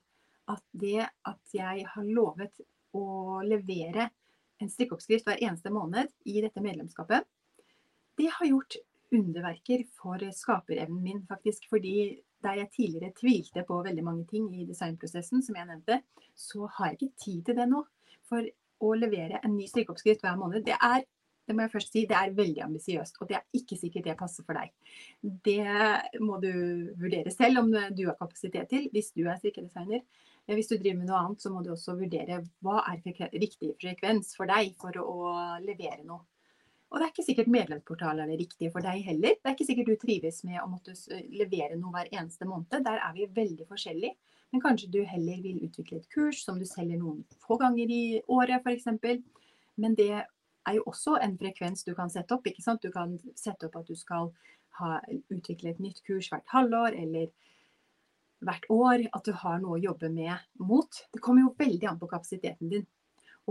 at 0.54 0.62
det 0.78 1.08
at 1.26 1.56
jeg 1.56 1.88
har 1.90 2.06
lovet 2.06 2.62
å 2.94 3.42
levere 3.42 4.12
en 4.62 4.70
strikkeoppskrift 4.70 5.26
hver 5.26 5.42
eneste 5.42 5.72
måned 5.74 6.12
i 6.30 6.44
dette 6.44 6.62
medlemskapet, 6.62 7.26
det 8.20 8.30
har 8.38 8.50
gjort 8.50 8.78
underverker 9.14 9.84
for 9.98 10.22
skaperevnen 10.34 11.02
min, 11.04 11.24
faktisk. 11.30 11.68
Fordi 11.70 11.96
der 12.44 12.60
jeg 12.60 12.72
tidligere 12.76 13.16
tvilte 13.20 13.64
på 13.68 13.80
veldig 13.86 14.04
mange 14.04 14.26
ting 14.30 14.50
i 14.56 14.68
designprosessen, 14.68 15.44
som 15.46 15.56
jeg 15.56 15.70
nevnte, 15.70 16.02
så 16.36 16.68
har 16.78 16.92
jeg 16.92 17.00
ikke 17.00 17.26
tid 17.26 17.44
til 17.48 17.60
det 17.60 17.68
nå. 17.72 17.84
For 18.30 18.48
å 18.84 18.94
levere 19.00 19.40
en 19.44 19.56
ny 19.56 19.68
strikkeoppskrift 19.70 20.24
hver 20.26 20.40
måned, 20.40 20.66
det 20.68 20.76
er 20.80 21.06
det 21.44 21.56
må 21.58 21.66
jeg 21.66 21.74
først 21.74 21.92
si, 21.92 22.06
det 22.08 22.16
er 22.16 22.36
veldig 22.38 22.62
ambisiøst, 22.64 23.18
og 23.20 23.28
det 23.28 23.36
er 23.36 23.58
ikke 23.60 23.76
sikkert 23.76 24.06
det 24.08 24.14
passer 24.20 24.46
for 24.48 24.56
deg. 24.56 24.72
Det 25.44 26.22
må 26.24 26.38
du 26.40 26.54
vurdere 27.00 27.34
selv 27.36 27.66
om 27.66 27.74
du 27.74 28.06
har 28.08 28.16
kapasitet 28.20 28.70
til, 28.72 28.86
hvis 28.94 29.12
du 29.12 29.26
er 29.26 29.42
strikkedesigner. 29.42 30.06
Hvis 30.48 30.72
du 30.72 30.78
driver 30.78 31.02
med 31.02 31.10
noe 31.10 31.20
annet, 31.20 31.44
så 31.44 31.52
må 31.52 31.64
du 31.64 31.74
også 31.74 31.98
vurdere 32.00 32.42
hva 32.64 32.86
er 32.92 33.04
riktig 33.36 33.74
frekvens 33.82 34.34
for 34.40 34.52
deg 34.52 34.72
for 34.80 35.00
å 35.04 35.34
levere 35.64 36.04
noe. 36.08 36.24
Og 36.94 37.00
det 37.00 37.06
er 37.08 37.12
ikke 37.12 37.26
sikkert 37.26 37.50
medlemsportal 37.50 38.20
er 38.22 38.36
riktige 38.38 38.70
for 38.70 38.86
deg 38.86 39.02
heller. 39.02 39.34
Det 39.40 39.50
er 39.50 39.56
ikke 39.56 39.66
sikkert 39.66 39.88
du 39.90 39.96
trives 39.98 40.44
med 40.46 40.60
å 40.62 40.68
måtte 40.70 40.94
levere 41.34 41.74
noe 41.80 41.90
hver 41.96 42.12
eneste 42.14 42.46
måned. 42.46 42.84
Der 42.86 43.00
er 43.02 43.16
vi 43.16 43.26
veldig 43.34 43.66
forskjellige. 43.66 44.14
Men 44.54 44.62
kanskje 44.62 44.92
du 44.94 45.00
heller 45.10 45.40
vil 45.42 45.64
utvikle 45.66 45.98
et 45.98 46.12
kurs 46.14 46.44
som 46.46 46.60
du 46.62 46.68
selger 46.70 47.00
noen 47.02 47.24
få 47.42 47.58
ganger 47.58 47.90
i 47.90 48.04
året 48.30 48.62
f.eks. 48.62 48.86
Men 49.82 49.98
det 49.98 50.12
er 50.14 50.78
jo 50.78 50.84
også 50.92 51.18
en 51.26 51.34
frekvens 51.40 51.82
du 51.88 51.96
kan 51.98 52.14
sette 52.14 52.38
opp. 52.38 52.46
ikke 52.46 52.62
sant? 52.62 52.86
Du 52.86 52.94
kan 52.94 53.18
sette 53.34 53.66
opp 53.66 53.80
at 53.82 53.90
du 53.90 53.98
skal 53.98 54.30
ha, 54.78 55.00
utvikle 55.34 55.74
et 55.74 55.82
nytt 55.82 56.04
kurs 56.06 56.30
hvert 56.30 56.46
halvår, 56.54 56.94
eller 56.94 57.32
hvert 58.46 58.70
år, 58.70 59.08
at 59.10 59.26
du 59.26 59.34
har 59.42 59.58
noe 59.64 59.80
å 59.80 59.82
jobbe 59.82 60.14
med 60.14 60.38
mot. 60.62 61.02
Det 61.10 61.22
kommer 61.26 61.48
jo 61.48 61.56
veldig 61.58 61.90
an 61.90 62.00
på 62.02 62.12
kapasiteten 62.12 62.70
din. 62.70 62.86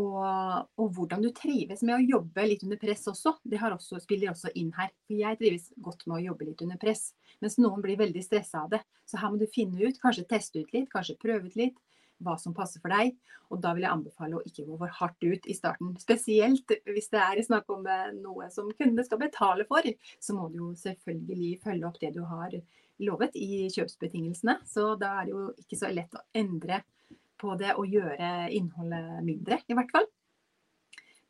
Og, 0.00 0.22
og, 0.80 0.86
hvordan 0.96 1.20
du 1.20 1.28
trives 1.36 1.82
med 1.84 1.98
å 1.98 2.04
jobbe 2.16 2.46
litt 2.46 2.62
under 2.64 2.80
press 2.80 3.04
også. 3.10 3.34
Det 3.44 3.60
også, 3.60 4.00
spiller 4.00 4.32
også 4.32 4.52
inn 4.56 4.70
her. 4.76 4.88
For 5.04 5.18
jeg 5.18 5.40
trives 5.40 5.68
godt 5.84 6.06
med 6.06 6.16
å 6.16 6.24
jobbe 6.30 6.48
litt 6.48 6.62
under 6.64 6.80
press. 6.80 7.10
Mens 7.44 7.58
noen 7.60 7.84
blir 7.84 8.00
veldig 8.00 8.22
stressa 8.24 8.64
av 8.64 8.72
det. 8.72 8.80
Så 9.04 9.20
her 9.20 9.32
må 9.32 9.40
du 9.40 9.48
finne 9.52 9.82
ut, 9.82 10.00
kanskje 10.00 10.28
teste 10.30 10.62
ut 10.62 10.72
litt, 10.72 10.88
kanskje 10.92 11.20
prøve 11.20 11.50
ut 11.50 11.58
litt 11.60 11.80
hva 12.22 12.36
som 12.38 12.54
passer 12.54 12.80
for 12.82 12.92
deg. 12.94 13.16
Og 13.52 13.60
da 13.62 13.72
vil 13.74 13.84
jeg 13.84 13.92
anbefale 13.92 14.38
å 14.38 14.44
ikke 14.46 14.64
gå 14.68 14.78
for 14.80 14.96
hardt 15.00 15.26
ut 15.26 15.48
i 15.50 15.56
starten. 15.56 15.92
Spesielt 16.00 16.72
hvis 16.86 17.10
det 17.12 17.20
er 17.20 17.42
snakk 17.44 17.68
om 17.74 17.84
eh, 17.90 18.12
noe 18.16 18.48
som 18.54 18.70
kundene 18.72 19.04
skal 19.06 19.20
betale 19.20 19.66
for. 19.68 19.86
Så 20.22 20.36
må 20.36 20.48
du 20.52 20.60
jo 20.62 20.70
selvfølgelig 20.78 21.58
følge 21.64 21.88
opp 21.88 22.00
det 22.00 22.14
du 22.16 22.22
har 22.28 22.56
lovet 23.02 23.36
i 23.36 23.66
kjøpsbetingelsene. 23.74 24.60
Så 24.68 24.94
da 25.00 25.16
er 25.20 25.28
det 25.28 25.34
jo 25.34 25.46
ikke 25.64 25.80
så 25.80 25.92
lett 25.92 26.16
å 26.16 26.24
endre 26.38 26.82
på 27.42 27.56
det 27.60 27.74
og 27.76 27.90
gjøre 27.90 28.48
innholdet 28.54 29.20
mindre, 29.26 29.60
i 29.66 29.76
hvert 29.76 29.92
fall. 29.92 30.08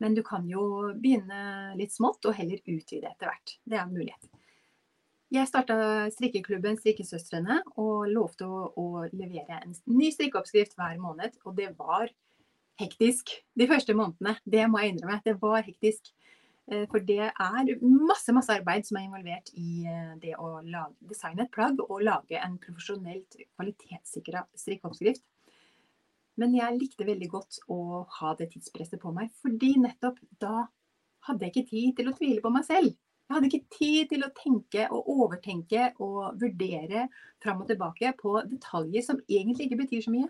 Men 0.03 0.15
du 0.17 0.23
kan 0.25 0.47
jo 0.49 0.63
begynne 0.99 1.73
litt 1.79 1.93
smått 1.95 2.25
og 2.27 2.35
heller 2.37 2.61
utvide 2.63 3.09
etter 3.09 3.29
hvert. 3.29 3.57
Det 3.63 3.77
er 3.77 3.85
en 3.85 3.93
mulighet. 3.93 4.31
Jeg 5.33 5.49
starta 5.49 5.75
strikkeklubben 6.13 6.75
Strikkesøstrene 6.77 7.61
og 7.81 8.09
lovte 8.11 8.45
å, 8.45 8.67
å, 8.77 9.05
levere 9.15 9.63
en 9.63 9.73
ny 9.89 10.11
strikkeoppskrift 10.13 10.75
hver 10.77 10.99
måned. 11.01 11.39
Og 11.47 11.55
det 11.57 11.71
var 11.79 12.11
hektisk 12.81 13.31
de 13.57 13.67
første 13.69 13.95
månedene. 13.97 14.35
Det 14.45 14.67
må 14.69 14.83
jeg 14.83 14.93
innrømme. 14.93 15.21
Det 15.25 15.33
var 15.41 15.65
hektisk. 15.65 16.11
Eh, 16.69 16.85
for 16.91 17.01
det 17.03 17.31
er 17.31 17.71
masse 17.81 18.35
masse 18.35 18.53
arbeid 18.53 18.85
som 18.87 18.99
er 18.99 19.07
involvert 19.07 19.49
i 19.57 19.87
eh, 19.89 20.13
det 20.21 20.35
å 20.37 20.59
lage, 20.61 20.93
designe 21.09 21.47
et 21.47 21.55
plagg 21.55 21.81
og 21.87 22.03
lage 22.05 22.37
en 22.39 22.59
profesjonelt 22.61 23.39
kvalitetssikra 23.55 24.45
strikkeoppskrift. 24.53 25.25
Men 26.41 26.55
jeg 26.57 26.79
likte 26.79 27.05
veldig 27.05 27.29
godt 27.29 27.59
å 27.71 28.03
ha 28.19 28.33
det 28.39 28.49
tidspresset 28.53 29.01
på 29.01 29.11
meg, 29.13 29.29
fordi 29.43 29.75
nettopp 29.81 30.17
da 30.41 30.65
hadde 31.27 31.45
jeg 31.45 31.53
ikke 31.53 31.69
tid 31.69 31.97
til 31.99 32.09
å 32.09 32.15
tvile 32.17 32.43
på 32.43 32.51
meg 32.53 32.65
selv. 32.67 32.93
Jeg 33.23 33.37
hadde 33.37 33.49
ikke 33.49 33.75
tid 33.77 34.09
til 34.11 34.25
å 34.25 34.31
tenke 34.35 34.87
og 34.93 35.09
overtenke 35.13 35.91
og 36.03 36.39
vurdere 36.41 37.07
fram 37.41 37.61
og 37.63 37.69
tilbake 37.69 38.11
på 38.19 38.35
detaljer 38.49 39.05
som 39.05 39.21
egentlig 39.29 39.69
ikke 39.69 39.79
betyr 39.85 40.03
så 40.05 40.13
mye. 40.13 40.27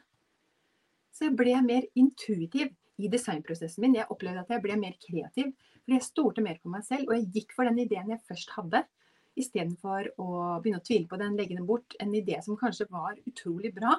Så 1.13 1.27
jeg 1.27 1.37
ble 1.39 1.55
mer 1.65 1.87
intuitiv 1.99 2.71
i 3.01 3.09
designprosessen 3.11 3.83
min. 3.83 3.97
Jeg 3.97 4.09
opplevde 4.13 4.43
at 4.43 4.53
jeg 4.53 4.63
ble 4.63 4.77
mer 4.79 4.95
kreativ, 5.01 5.51
fordi 5.81 5.97
jeg 5.97 6.05
stolte 6.05 6.45
mer 6.45 6.59
på 6.61 6.71
meg 6.73 6.85
selv. 6.87 7.09
Og 7.09 7.17
jeg 7.17 7.29
gikk 7.39 7.55
for 7.57 7.69
den 7.69 7.81
ideen 7.83 8.13
jeg 8.13 8.23
først 8.29 8.53
hadde, 8.57 8.83
istedenfor 9.39 10.11
å 10.21 10.29
begynne 10.61 10.81
å 10.81 10.85
tvile 10.85 11.09
på 11.09 11.17
den, 11.21 11.37
legge 11.37 11.57
den 11.57 11.69
bort. 11.69 11.97
En 12.01 12.13
idé 12.17 12.37
som 12.45 12.57
kanskje 12.59 12.89
var 12.93 13.17
utrolig 13.29 13.73
bra, 13.75 13.97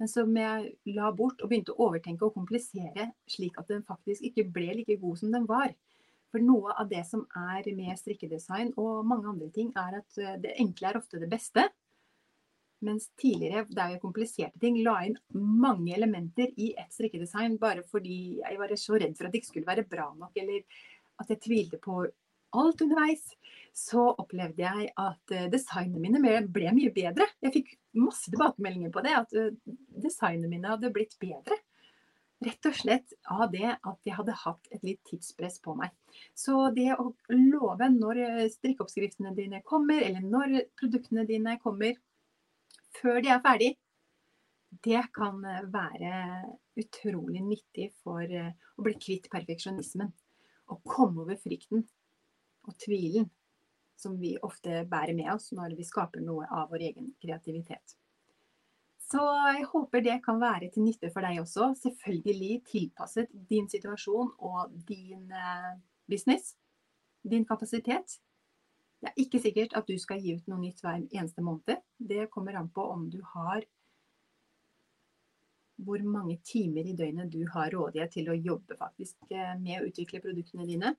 men 0.00 0.10
som 0.10 0.32
jeg 0.36 0.72
la 0.96 1.10
bort 1.16 1.40
og 1.40 1.50
begynte 1.50 1.72
å 1.72 1.88
overtenke 1.88 2.26
og 2.26 2.34
komplisere, 2.36 3.10
slik 3.30 3.56
at 3.60 3.70
den 3.72 3.84
faktisk 3.86 4.26
ikke 4.28 4.44
ble 4.52 4.74
like 4.80 4.98
god 5.00 5.22
som 5.22 5.32
den 5.32 5.46
var. 5.48 5.72
For 6.34 6.42
noe 6.42 6.74
av 6.76 6.90
det 6.90 7.02
som 7.08 7.22
er 7.38 7.68
med 7.78 7.96
strikkedesign 7.96 8.74
og 8.76 9.06
mange 9.08 9.30
andre 9.30 9.48
ting, 9.54 9.70
er 9.78 10.00
at 10.02 10.18
eh, 10.20 10.36
det 10.42 10.56
enkle 10.60 10.90
er 10.90 10.98
ofte 11.00 11.20
det 11.22 11.30
beste. 11.32 11.64
Mens 12.84 13.08
tidligere, 13.16 13.64
der 13.72 13.94
jeg 13.94 14.02
kompliserte 14.02 14.60
ting, 14.60 14.76
la 14.84 14.98
inn 15.06 15.16
mange 15.32 15.94
elementer 15.96 16.52
i 16.60 16.74
et 16.76 16.92
strikkedesign 16.92 17.56
bare 17.62 17.86
fordi 17.88 18.42
jeg 18.42 18.60
var 18.60 18.74
så 18.76 19.00
redd 19.00 19.16
for 19.16 19.26
at 19.26 19.32
det 19.32 19.40
ikke 19.40 19.52
skulle 19.54 19.70
være 19.70 19.86
bra 19.88 20.10
nok, 20.12 20.36
eller 20.36 20.60
at 21.22 21.32
jeg 21.32 21.40
tvilte 21.46 21.80
på 21.80 22.02
alt 22.56 22.84
underveis, 22.84 23.30
så 23.76 24.02
opplevde 24.16 24.64
jeg 24.64 24.88
at 24.96 25.32
eh, 25.36 25.48
designene 25.52 26.00
mine 26.00 26.42
ble 26.48 26.70
mye 26.72 26.92
bedre. 26.96 27.26
Jeg 27.44 27.52
fikk 27.58 27.72
masse 28.00 28.30
tilbakemeldinger 28.30 28.92
på 28.94 29.02
det, 29.04 29.12
at 29.18 29.34
eh, 29.36 29.50
designene 30.00 30.48
mine 30.48 30.70
hadde 30.72 30.92
blitt 30.94 31.18
bedre. 31.20 31.58
Rett 32.46 32.68
og 32.68 32.76
slett 32.76 33.12
av 33.32 33.46
det 33.52 33.68
at 33.74 34.08
jeg 34.08 34.16
hadde 34.16 34.38
hatt 34.44 34.72
et 34.72 34.82
litt 34.84 35.02
tidspress 35.08 35.60
på 35.64 35.76
meg. 35.76 35.92
Så 36.36 36.70
det 36.76 36.90
å 36.96 37.10
love 37.32 37.88
når 37.92 38.20
strikkeoppskriftene 38.52 39.32
dine 39.36 39.62
kommer, 39.64 40.00
eller 40.04 40.24
når 40.24 40.58
produktene 40.76 41.24
dine 41.28 41.56
kommer, 41.60 41.96
før 42.96 43.22
de 43.24 43.32
er 43.32 43.44
ferdig, 43.44 43.70
det 44.84 45.00
kan 45.16 45.40
være 45.72 46.12
utrolig 46.76 47.40
nyttig 47.44 47.90
for 48.04 48.24
å 48.24 48.84
bli 48.84 48.96
kvitt 49.00 49.30
perfeksjonismen. 49.32 50.12
Å 50.68 50.80
komme 50.84 51.24
over 51.24 51.40
frykten 51.40 51.86
og 52.66 52.76
tvilen 52.84 53.30
som 53.96 54.16
vi 54.20 54.36
ofte 54.44 54.84
bærer 54.90 55.16
med 55.16 55.32
oss 55.32 55.52
når 55.56 55.76
vi 55.78 55.86
skaper 55.86 56.24
noe 56.24 56.48
av 56.52 56.68
vår 56.72 56.88
egen 56.90 57.14
kreativitet. 57.22 57.96
Så 59.06 59.22
jeg 59.22 59.66
håper 59.70 60.02
det 60.02 60.16
kan 60.24 60.40
være 60.42 60.68
til 60.74 60.82
nytte 60.82 61.12
for 61.14 61.22
deg 61.22 61.38
også. 61.40 61.70
Selvfølgelig 61.78 62.62
tilpasset 62.66 63.30
din 63.50 63.68
situasjon 63.70 64.32
og 64.42 64.72
din 64.88 65.30
eh, 65.30 65.76
business. 66.10 66.56
Din 67.22 67.46
kapasitet. 67.46 68.18
Det 69.00 69.12
er 69.12 69.22
ikke 69.22 69.40
sikkert 69.42 69.76
at 69.78 69.86
du 69.86 69.94
skal 70.00 70.22
gi 70.22 70.34
ut 70.34 70.50
noe 70.50 70.58
nytt 70.64 70.82
hver 70.82 70.98
eneste 71.04 71.44
måned. 71.44 71.82
Det 71.98 72.26
kommer 72.34 72.58
an 72.58 72.70
på 72.72 72.82
om 72.82 73.06
du 73.12 73.20
har 73.34 73.62
hvor 75.76 76.02
mange 76.08 76.38
timer 76.44 76.88
i 76.88 76.96
døgnet 76.96 77.32
du 77.32 77.42
har 77.52 77.70
rådighet 77.74 78.14
til 78.16 78.30
å 78.32 78.36
jobbe 78.36 78.78
faktisk 78.80 79.28
eh, 79.30 79.54
med 79.60 79.82
å 79.82 79.90
utvikle 79.90 80.22
produktene 80.24 80.66
dine. 80.66 80.94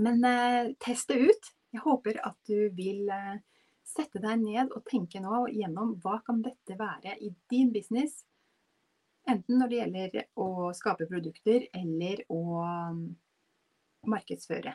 Men 0.00 0.24
eh, 0.24 0.72
test 0.82 1.12
det 1.12 1.20
ut. 1.28 1.50
Jeg 1.76 1.84
håper 1.84 2.22
at 2.24 2.38
du 2.48 2.70
vil 2.72 3.10
eh, 3.12 3.36
sette 3.84 4.20
deg 4.22 4.40
ned 4.40 4.72
og 4.72 4.86
tenke 4.88 5.20
nå 5.20 5.44
gjennom 5.52 5.94
hva 6.00 6.18
kan 6.24 6.40
dette 6.44 6.78
være 6.78 7.18
i 7.20 7.28
din 7.52 7.68
business. 7.74 8.22
Enten 9.28 9.60
når 9.60 9.68
det 9.68 9.78
gjelder 9.80 10.16
å 10.40 10.48
skape 10.78 11.08
produkter 11.10 11.66
eller 11.74 12.22
å 12.32 12.40
um, 12.62 13.00
markedsføre 14.08 14.72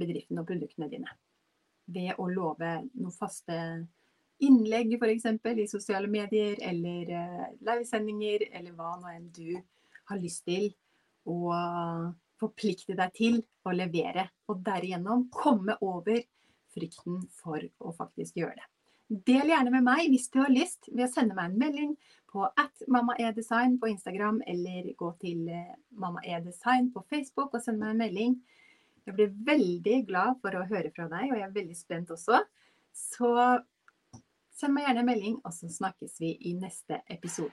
bedriften 0.00 0.40
og 0.40 0.48
produktene 0.48 0.88
dine. 0.90 1.14
Ved 1.92 2.16
å 2.18 2.26
love 2.32 2.72
noen 2.88 3.14
faste 3.14 3.58
innlegg 4.42 4.96
f.eks. 4.96 5.28
i 5.28 5.68
sosiale 5.70 6.10
medier 6.10 6.58
eller 6.64 7.12
uh, 7.12 7.46
livesendinger 7.60 8.48
eller 8.50 8.74
hva 8.74 8.96
nå 8.98 9.12
enn 9.12 9.28
du 9.36 9.60
har 10.10 10.18
lyst 10.18 10.42
til 10.48 10.72
å 11.28 11.52
forplikte 12.42 12.96
deg 12.98 13.14
til 13.16 13.40
å 13.64 13.74
levere. 13.76 14.28
Og 14.50 14.62
derigjennom 14.66 15.28
komme 15.34 15.78
over 15.80 16.20
frykten 16.72 17.22
for 17.40 17.62
å 17.80 17.94
faktisk 17.96 18.38
gjøre 18.40 18.58
det. 18.58 18.68
Del 19.26 19.50
gjerne 19.50 19.72
med 19.74 19.84
meg 19.84 20.06
hvis 20.08 20.30
du 20.32 20.38
har 20.40 20.52
lyst 20.52 20.88
ved 20.88 21.04
å 21.04 21.12
sende 21.12 21.36
meg 21.36 21.50
en 21.50 21.58
melding 21.60 21.90
på 22.32 22.46
at 22.48 22.84
mammaedesign 22.88 23.76
på 23.80 23.90
Instagram, 23.92 24.40
eller 24.48 24.88
gå 24.96 25.10
til 25.20 25.50
eh, 25.52 25.74
mammaedesign 26.00 26.88
på 26.94 27.04
Facebook 27.12 27.52
og 27.52 27.60
send 27.60 27.82
meg 27.82 27.92
en 27.92 28.00
melding. 28.06 28.38
Jeg 29.04 29.18
blir 29.18 29.34
veldig 29.52 29.98
glad 30.08 30.40
for 30.40 30.56
å 30.56 30.64
høre 30.70 30.92
fra 30.96 31.10
deg, 31.12 31.28
og 31.28 31.36
jeg 31.36 31.48
er 31.48 31.56
veldig 31.58 31.76
spent 31.76 32.14
også. 32.14 32.40
Så 32.96 33.34
send 34.56 34.78
meg 34.78 34.88
gjerne 34.88 35.04
en 35.04 35.10
melding, 35.12 35.40
og 35.44 35.52
så 35.52 35.68
snakkes 35.68 36.16
vi 36.22 36.38
i 36.48 36.56
neste 36.56 37.02
episode. 37.12 37.52